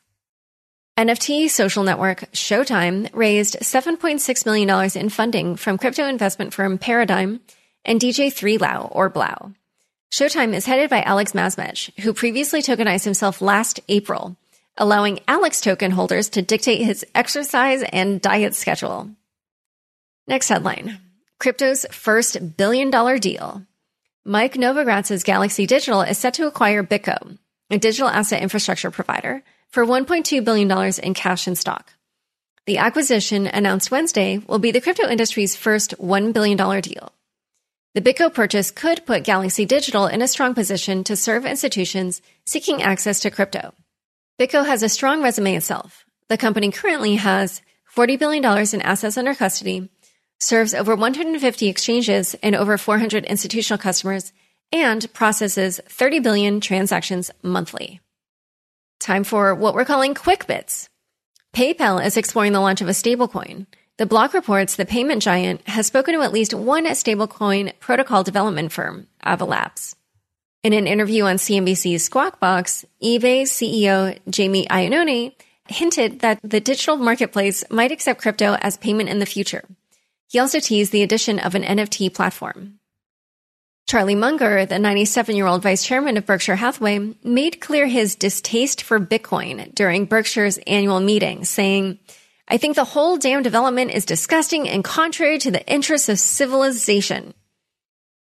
NFT 0.98 1.50
social 1.50 1.84
network 1.84 2.20
Showtime 2.34 3.10
raised 3.14 3.58
$7.6 3.60 4.46
million 4.46 4.92
in 4.96 5.10
funding 5.10 5.56
from 5.56 5.78
crypto 5.78 6.06
investment 6.06 6.54
firm 6.54 6.78
Paradigm 6.78 7.40
and 7.84 8.00
DJ 8.00 8.28
3Lau 8.28 8.90
or 8.96 9.10
Blau. 9.10 9.54
Showtime 10.14 10.54
is 10.54 10.68
headed 10.68 10.92
by 10.92 11.02
Alex 11.02 11.32
Masmej, 11.32 12.00
who 12.02 12.14
previously 12.14 12.62
tokenized 12.62 13.06
himself 13.06 13.42
last 13.42 13.80
April, 13.90 14.38
allowing 14.78 15.20
Alex 15.28 15.62
token 15.62 15.92
holders 15.92 16.30
to 16.30 16.42
dictate 16.42 16.82
his 16.82 17.06
exercise 17.14 17.84
and 17.92 18.22
diet 18.22 18.56
schedule. 18.56 19.10
Next 20.28 20.50
headline 20.50 21.00
Crypto's 21.40 21.86
first 21.92 22.56
billion 22.58 22.90
dollar 22.90 23.20
deal. 23.20 23.64
Mike 24.26 24.54
Novogratz's 24.54 25.24
Galaxy 25.24 25.66
Digital 25.66 26.02
is 26.02 26.18
set 26.18 26.36
to 26.36 26.48
acquire 26.48 26.82
BitGo, 26.82 27.38
a 27.70 27.78
digital 27.78 28.08
asset 28.08 28.42
infrastructure 28.42 28.90
provider, 28.90 29.44
for 29.70 29.86
$1.2 29.86 30.46
billion 30.46 30.72
in 31.04 31.14
cash 31.14 31.46
and 31.46 31.58
stock. 31.58 31.92
The 32.66 32.78
acquisition 32.78 33.48
announced 33.48 33.92
Wednesday 33.92 34.38
will 34.38 34.60
be 34.60 34.72
the 34.72 34.80
crypto 34.80 35.10
industry's 35.10 35.58
first 35.58 35.98
$1 35.98 36.32
billion 36.32 36.56
deal. 36.80 37.12
The 37.94 38.02
BitGo 38.02 38.34
purchase 38.34 38.72
could 38.72 39.06
put 39.06 39.26
Galaxy 39.26 39.66
Digital 39.66 40.08
in 40.08 40.22
a 40.22 40.28
strong 40.30 40.54
position 40.54 41.04
to 41.04 41.18
serve 41.18 41.46
institutions 41.46 42.22
seeking 42.46 42.82
access 42.82 43.20
to 43.20 43.32
crypto. 43.32 43.74
BitGo 44.40 44.66
has 44.66 44.82
a 44.82 44.90
strong 44.90 45.22
resume 45.22 45.56
itself. 45.56 46.06
The 46.28 46.38
company 46.38 46.72
currently 46.72 47.16
has 47.18 47.62
$40 47.96 48.18
billion 48.18 48.44
in 48.74 48.82
assets 48.82 49.18
under 49.18 49.36
custody, 49.36 49.90
serves 50.40 50.74
over 50.74 50.96
150 50.96 51.68
exchanges 51.68 52.34
and 52.42 52.56
over 52.56 52.78
400 52.80 53.26
institutional 53.26 53.78
customers, 53.78 54.34
and 54.72 55.12
processes 55.14 55.80
30 55.88 56.20
billion 56.22 56.60
transactions 56.62 57.30
monthly. 57.44 58.02
Time 59.00 59.24
for 59.24 59.54
what 59.54 59.76
we're 59.76 59.86
calling 59.86 60.16
quick 60.16 60.48
bits. 60.48 60.90
PayPal 61.54 62.04
is 62.04 62.18
exploring 62.18 62.54
the 62.54 62.60
launch 62.60 62.82
of 62.82 62.88
a 62.88 62.94
stablecoin. 62.94 63.68
The 63.98 64.08
block 64.08 64.34
reports 64.34 64.76
the 64.76 64.86
payment 64.86 65.22
giant 65.22 65.68
has 65.68 65.86
spoken 65.86 66.16
to 66.16 66.24
at 66.24 66.34
least 66.34 66.56
one 66.56 66.86
stablecoin 66.86 67.80
protocol 67.80 68.24
development 68.24 68.72
firm, 68.72 69.06
Avalabs. 69.24 69.94
In 70.64 70.72
an 70.72 70.88
interview 70.88 71.26
on 71.26 71.36
CNBC's 71.36 72.06
Squawk 72.06 72.40
Box, 72.40 72.86
eBay 73.04 73.42
CEO 73.42 74.18
Jamie 74.30 74.66
Iannone 74.68 75.34
hinted 75.68 76.22
that 76.22 76.40
the 76.42 76.62
digital 76.62 76.96
marketplace 76.96 77.66
might 77.70 77.92
accept 77.92 78.22
crypto 78.22 78.54
as 78.62 78.78
payment 78.78 79.10
in 79.10 79.20
the 79.20 79.26
future. 79.26 79.66
He 80.30 80.40
also 80.40 80.62
teased 80.62 80.94
the 80.94 81.04
addition 81.04 81.38
of 81.40 81.54
an 81.54 81.64
NFT 81.64 82.14
platform. 82.14 82.80
Charlie 83.88 84.16
Munger, 84.16 84.66
the 84.66 84.80
97 84.80 85.36
year 85.36 85.48
old 85.48 85.62
vice 85.62 85.84
chairman 85.84 86.16
of 86.16 86.26
Berkshire 86.26 86.56
Hathaway, 86.56 87.14
made 87.26 87.60
clear 87.60 87.86
his 87.86 88.16
distaste 88.16 88.84
for 88.84 89.02
Bitcoin 89.02 89.76
during 89.76 90.06
Berkshire's 90.06 90.60
annual 90.60 91.02
meeting, 91.02 91.44
saying, 91.44 92.00
I 92.48 92.56
think 92.56 92.78
the 92.78 92.86
whole 92.86 93.18
damn 93.18 93.44
development 93.44 93.92
is 93.92 94.06
disgusting 94.06 94.70
and 94.70 94.82
contrary 94.82 95.40
to 95.40 95.52
the 95.52 95.68
interests 95.68 96.08
of 96.08 96.20
civilization. 96.20 97.34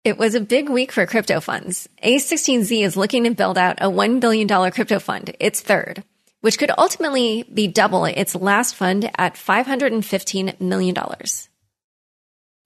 It 0.04 0.18
was 0.18 0.34
a 0.34 0.42
big 0.42 0.68
week 0.68 0.92
for 0.92 1.06
crypto 1.06 1.40
funds. 1.40 1.88
A16Z 2.04 2.84
is 2.84 2.98
looking 2.98 3.26
to 3.26 3.36
build 3.36 3.56
out 3.56 3.78
a 3.84 3.86
$1 3.86 4.20
billion 4.20 4.48
crypto 4.72 4.98
fund, 4.98 5.36
its 5.40 5.62
third, 5.62 6.04
which 6.40 6.58
could 6.58 6.72
ultimately 6.76 7.44
be 7.44 7.68
double 7.68 8.06
its 8.06 8.34
last 8.34 8.74
fund 8.74 9.12
at 9.20 9.36
$515 9.36 10.60
million. 10.60 10.96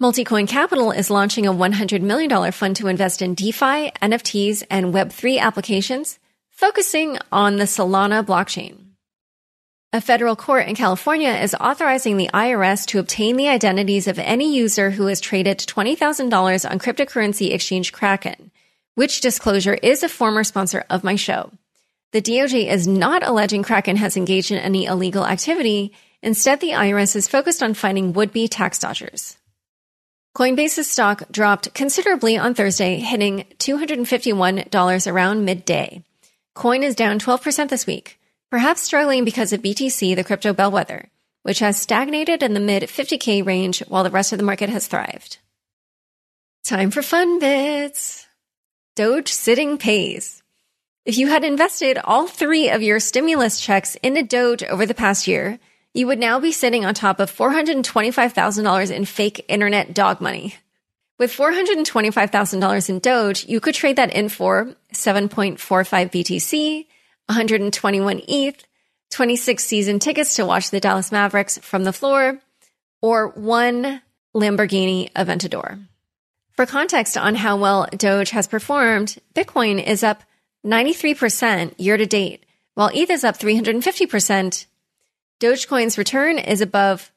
Multicoin 0.01 0.47
Capital 0.47 0.91
is 0.91 1.09
launching 1.09 1.45
a 1.45 1.53
$100 1.53 2.01
million 2.01 2.51
fund 2.53 2.77
to 2.77 2.87
invest 2.87 3.21
in 3.21 3.35
DeFi, 3.35 3.91
NFTs, 3.91 4.63
and 4.69 4.93
Web3 4.93 5.37
applications, 5.39 6.19
focusing 6.51 7.17
on 7.33 7.57
the 7.57 7.65
Solana 7.65 8.25
blockchain. 8.25 8.84
A 9.95 10.01
federal 10.01 10.35
court 10.35 10.67
in 10.67 10.75
California 10.75 11.29
is 11.29 11.55
authorizing 11.55 12.17
the 12.17 12.29
IRS 12.33 12.85
to 12.87 12.99
obtain 12.99 13.37
the 13.37 13.47
identities 13.47 14.09
of 14.09 14.19
any 14.19 14.53
user 14.53 14.89
who 14.91 15.05
has 15.05 15.21
traded 15.21 15.59
$20,000 15.59 16.69
on 16.69 16.79
cryptocurrency 16.79 17.53
exchange 17.53 17.93
Kraken, 17.93 18.51
which 18.95 19.21
disclosure 19.21 19.75
is 19.75 20.03
a 20.03 20.09
former 20.09 20.43
sponsor 20.43 20.83
of 20.89 21.05
my 21.05 21.15
show. 21.15 21.49
The 22.11 22.21
DOJ 22.21 22.67
is 22.67 22.89
not 22.89 23.25
alleging 23.25 23.63
Kraken 23.63 23.95
has 23.95 24.17
engaged 24.17 24.51
in 24.51 24.57
any 24.57 24.83
illegal 24.83 25.25
activity. 25.25 25.93
Instead, 26.21 26.59
the 26.59 26.71
IRS 26.71 27.15
is 27.15 27.29
focused 27.29 27.63
on 27.63 27.73
finding 27.73 28.11
would-be 28.11 28.49
tax 28.49 28.79
dodgers. 28.79 29.37
Coinbase's 30.35 30.91
stock 30.91 31.23
dropped 31.31 31.73
considerably 31.73 32.37
on 32.37 32.53
Thursday, 32.53 32.97
hitting 32.97 33.45
$251 33.59 35.09
around 35.09 35.45
midday. 35.45 36.03
Coin 36.53 36.83
is 36.83 36.95
down 36.95 37.17
12% 37.17 37.69
this 37.69 37.87
week, 37.87 38.19
perhaps 38.49 38.81
struggling 38.81 39.25
because 39.25 39.53
of 39.53 39.61
BTC, 39.61 40.15
the 40.15 40.23
crypto 40.23 40.53
bellwether, 40.53 41.09
which 41.43 41.59
has 41.59 41.79
stagnated 41.79 42.43
in 42.43 42.53
the 42.53 42.59
mid 42.59 42.83
50k 42.83 43.45
range 43.45 43.83
while 43.87 44.03
the 44.03 44.11
rest 44.11 44.31
of 44.31 44.37
the 44.37 44.45
market 44.45 44.69
has 44.69 44.87
thrived. 44.87 45.37
Time 46.63 46.91
for 46.91 47.01
fun 47.01 47.39
bits. 47.39 48.25
Doge 48.95 49.31
sitting 49.31 49.77
pays. 49.77 50.41
If 51.05 51.17
you 51.17 51.27
had 51.27 51.43
invested 51.43 51.99
all 52.03 52.27
three 52.27 52.69
of 52.69 52.81
your 52.81 52.99
stimulus 52.99 53.59
checks 53.59 53.95
into 53.95 54.23
Doge 54.23 54.63
over 54.63 54.85
the 54.85 54.95
past 54.95 55.27
year, 55.27 55.59
you 55.93 56.07
would 56.07 56.17
now 56.17 56.39
be 56.39 56.51
sitting 56.51 56.83
on 56.83 56.93
top 56.93 57.19
of 57.19 57.31
$425,000 57.31 58.91
in 58.91 59.05
fake 59.05 59.45
internet 59.47 59.93
dog 59.93 60.19
money. 60.19 60.55
With 61.17 61.31
$425,000 61.31 62.89
in 62.89 62.99
Doge, 62.99 63.45
you 63.47 63.59
could 63.59 63.75
trade 63.75 63.95
that 63.95 64.13
in 64.13 64.27
for 64.27 64.75
7.45 64.93 65.57
BTC, 65.57 66.87
121 67.27 68.21
ETH, 68.27 68.65
26 69.11 69.63
season 69.63 69.99
tickets 69.99 70.35
to 70.35 70.45
watch 70.45 70.69
the 70.69 70.79
Dallas 70.79 71.11
Mavericks 71.11 71.57
from 71.59 71.83
the 71.83 71.93
floor, 71.93 72.39
or 73.01 73.29
one 73.29 74.01
Lamborghini 74.35 75.11
Aventador. 75.13 75.79
For 76.53 76.65
context 76.65 77.17
on 77.17 77.35
how 77.35 77.57
well 77.57 77.87
Doge 77.95 78.31
has 78.31 78.47
performed, 78.47 79.17
Bitcoin 79.33 79.83
is 79.83 80.03
up 80.03 80.23
93% 80.65 81.73
year 81.77 81.97
to 81.97 82.05
date, 82.05 82.45
while 82.73 82.91
ETH 82.93 83.09
is 83.09 83.23
up 83.23 83.37
350% 83.37 84.65
Dogecoin's 85.39 85.97
return 85.97 86.39
is 86.39 86.61
above 86.61 87.11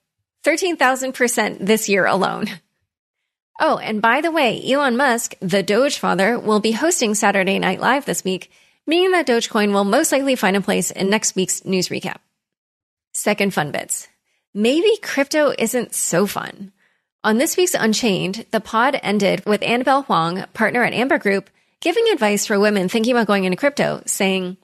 13,000% 0.44 1.58
this 1.60 1.88
year 1.88 2.04
alone. 2.06 2.46
Oh, 3.60 3.78
and 3.78 4.02
by 4.02 4.20
the 4.20 4.30
way, 4.30 4.62
Elon 4.70 4.96
Musk, 4.96 5.34
the 5.40 5.62
Doge 5.62 5.98
father, 5.98 6.38
will 6.38 6.60
be 6.60 6.72
hosting 6.72 7.14
Saturday 7.14 7.58
Night 7.58 7.80
Live 7.80 8.04
this 8.04 8.24
week, 8.24 8.50
meaning 8.88 9.12
that 9.12 9.26
Dogecoin 9.26 9.72
will 9.72 9.84
most 9.84 10.10
likely 10.10 10.34
find 10.34 10.56
a 10.56 10.62
place 10.62 10.90
in 10.90 11.10
next 11.10 11.36
week's 11.36 11.62
news 11.64 11.90
recap. 11.90 12.16
Second 13.12 13.52
fun 13.52 13.70
bits. 13.70 14.08
Maybe 14.54 14.96
crypto 15.02 15.52
isn't 15.58 15.94
so 15.94 16.26
fun. 16.26 16.72
On 17.22 17.36
this 17.36 17.58
week's 17.58 17.74
Unchained, 17.74 18.46
the 18.50 18.60
pod 18.60 18.98
ended 19.02 19.44
with 19.44 19.62
Annabelle 19.62 20.02
Huang, 20.04 20.44
partner 20.54 20.82
at 20.82 20.94
Amber 20.94 21.18
Group, 21.18 21.50
giving 21.80 22.08
advice 22.10 22.46
for 22.46 22.58
women 22.58 22.88
thinking 22.88 23.12
about 23.12 23.26
going 23.26 23.44
into 23.44 23.58
crypto, 23.58 24.02
saying, 24.06 24.56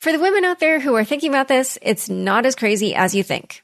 for 0.00 0.10
the 0.10 0.18
women 0.18 0.44
out 0.44 0.58
there 0.58 0.80
who 0.80 0.96
are 0.96 1.04
thinking 1.04 1.30
about 1.30 1.46
this, 1.46 1.78
it's 1.80 2.08
not 2.08 2.46
as 2.46 2.56
crazy 2.56 2.96
as 2.96 3.14
you 3.14 3.22
think. 3.22 3.62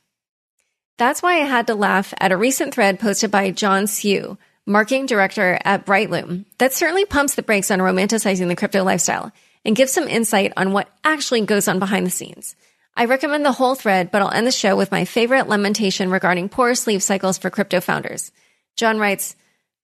That's 0.96 1.22
why 1.22 1.40
I 1.40 1.44
had 1.44 1.66
to 1.66 1.74
laugh 1.74 2.14
at 2.20 2.30
a 2.30 2.36
recent 2.36 2.72
thread 2.72 3.00
posted 3.00 3.32
by 3.32 3.50
John 3.50 3.88
Siu, 3.88 4.38
marketing 4.64 5.06
director 5.06 5.58
at 5.64 5.84
Brightloom, 5.84 6.44
that 6.58 6.72
certainly 6.72 7.04
pumps 7.04 7.34
the 7.34 7.42
brakes 7.42 7.72
on 7.72 7.80
romanticizing 7.80 8.46
the 8.46 8.56
crypto 8.56 8.84
lifestyle 8.84 9.32
and 9.64 9.76
give 9.76 9.88
some 9.88 10.08
insight 10.08 10.52
on 10.56 10.72
what 10.72 10.88
actually 11.02 11.40
goes 11.42 11.68
on 11.68 11.78
behind 11.78 12.06
the 12.06 12.10
scenes. 12.10 12.54
I 12.96 13.06
recommend 13.06 13.44
the 13.44 13.52
whole 13.52 13.74
thread, 13.74 14.10
but 14.10 14.22
I'll 14.22 14.30
end 14.30 14.46
the 14.46 14.52
show 14.52 14.76
with 14.76 14.92
my 14.92 15.04
favorite 15.04 15.48
lamentation 15.48 16.10
regarding 16.10 16.48
poor 16.48 16.74
sleep 16.74 17.02
cycles 17.02 17.38
for 17.38 17.50
crypto 17.50 17.80
founders. 17.80 18.30
John 18.76 18.98
writes, 18.98 19.34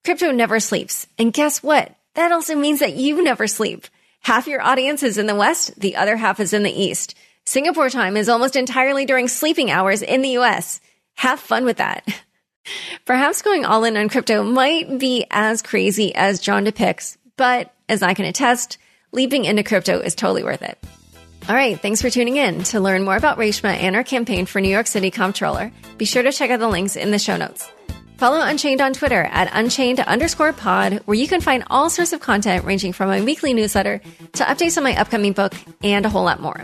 Crypto 0.05 0.31
never 0.31 0.61
sleeps. 0.61 1.07
And 1.19 1.33
guess 1.33 1.63
what? 1.63 1.95
That 2.15 2.33
also 2.33 2.55
means 2.55 2.81
that 2.81 2.95
you 2.95 3.23
never 3.23 3.47
sleep. 3.47 3.87
Half 4.21 4.47
your 4.47 4.63
audience 4.63 5.03
is 5.03 5.19
in 5.19 5.27
the 5.27 5.35
West, 5.35 5.79
the 5.81 5.97
other 5.97 6.17
half 6.17 6.41
is 6.41 6.53
in 6.53 6.63
the 6.63 6.71
East. 6.71 7.15
Singapore 7.45 7.91
time 7.91 8.17
is 8.17 8.29
almost 8.29 8.55
entirely 8.55 9.07
during 9.07 9.29
sleeping 9.29 9.71
hours 9.71 10.03
in 10.03 10.23
the 10.23 10.39
US. 10.39 10.81
Have 11.15 11.41
fun 11.41 11.65
with 11.65 11.79
that. 11.79 12.07
Perhaps 13.05 13.43
going 13.43 13.65
all 13.65 13.85
in 13.85 13.97
on 13.97 14.09
crypto 14.09 14.43
might 14.43 14.99
be 14.99 15.27
as 15.31 15.63
crazy 15.63 16.15
as 16.15 16.41
John 16.41 16.65
depicts, 16.65 17.17
but 17.37 17.75
as 17.89 18.03
I 18.03 18.15
can 18.15 18.27
attest, 18.27 18.79
leaping 19.13 19.45
into 19.45 19.63
crypto 19.63 20.01
is 20.01 20.15
totally 20.15 20.45
worth 20.45 20.63
it. 20.63 20.79
All 21.49 21.55
right, 21.55 21.81
thanks 21.81 22.03
for 22.03 22.11
tuning 22.11 22.37
in. 22.37 22.63
To 22.65 22.81
learn 22.81 23.05
more 23.05 23.17
about 23.17 23.39
Reshma 23.39 23.75
and 23.75 23.97
our 23.97 24.05
campaign 24.05 24.47
for 24.47 24.61
New 24.61 24.69
York 24.69 24.87
City 24.87 25.11
Comptroller, 25.11 25.73
be 25.99 26.05
sure 26.05 26.23
to 26.23 26.33
check 26.33 26.51
out 26.51 26.61
the 26.61 26.69
links 26.69 26.97
in 26.97 27.11
the 27.11 27.19
show 27.19 27.37
notes. 27.37 27.69
Follow 28.19 28.41
Unchained 28.43 28.83
on 28.83 28.93
Twitter 28.93 29.23
at 29.23 29.51
Unchained 29.53 29.99
underscore 30.01 30.53
pod, 30.53 31.01
where 31.07 31.17
you 31.17 31.27
can 31.27 31.41
find 31.41 31.65
all 31.71 31.89
sorts 31.89 32.13
of 32.13 32.21
content 32.21 32.67
ranging 32.67 32.93
from 32.93 33.09
my 33.09 33.23
weekly 33.23 33.55
newsletter 33.55 34.01
to 34.35 34.45
updates 34.45 34.77
on 34.77 34.85
my 34.85 34.95
upcoming 34.95 35.33
book 35.33 35.55
and 35.83 36.05
a 36.05 36.11
whole 36.11 36.25
lot 36.25 36.41
more. 36.41 36.63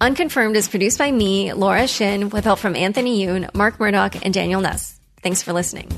Unconfirmed 0.00 0.56
is 0.56 0.68
produced 0.68 0.98
by 0.98 1.10
me, 1.10 1.52
Laura 1.52 1.88
Shin, 1.88 2.28
with 2.30 2.44
help 2.44 2.60
from 2.60 2.76
Anthony 2.76 3.24
Yoon, 3.24 3.52
Mark 3.54 3.80
Murdock, 3.80 4.24
and 4.24 4.32
Daniel 4.32 4.60
Ness. 4.60 4.98
Thanks 5.22 5.42
for 5.42 5.52
listening. 5.52 5.90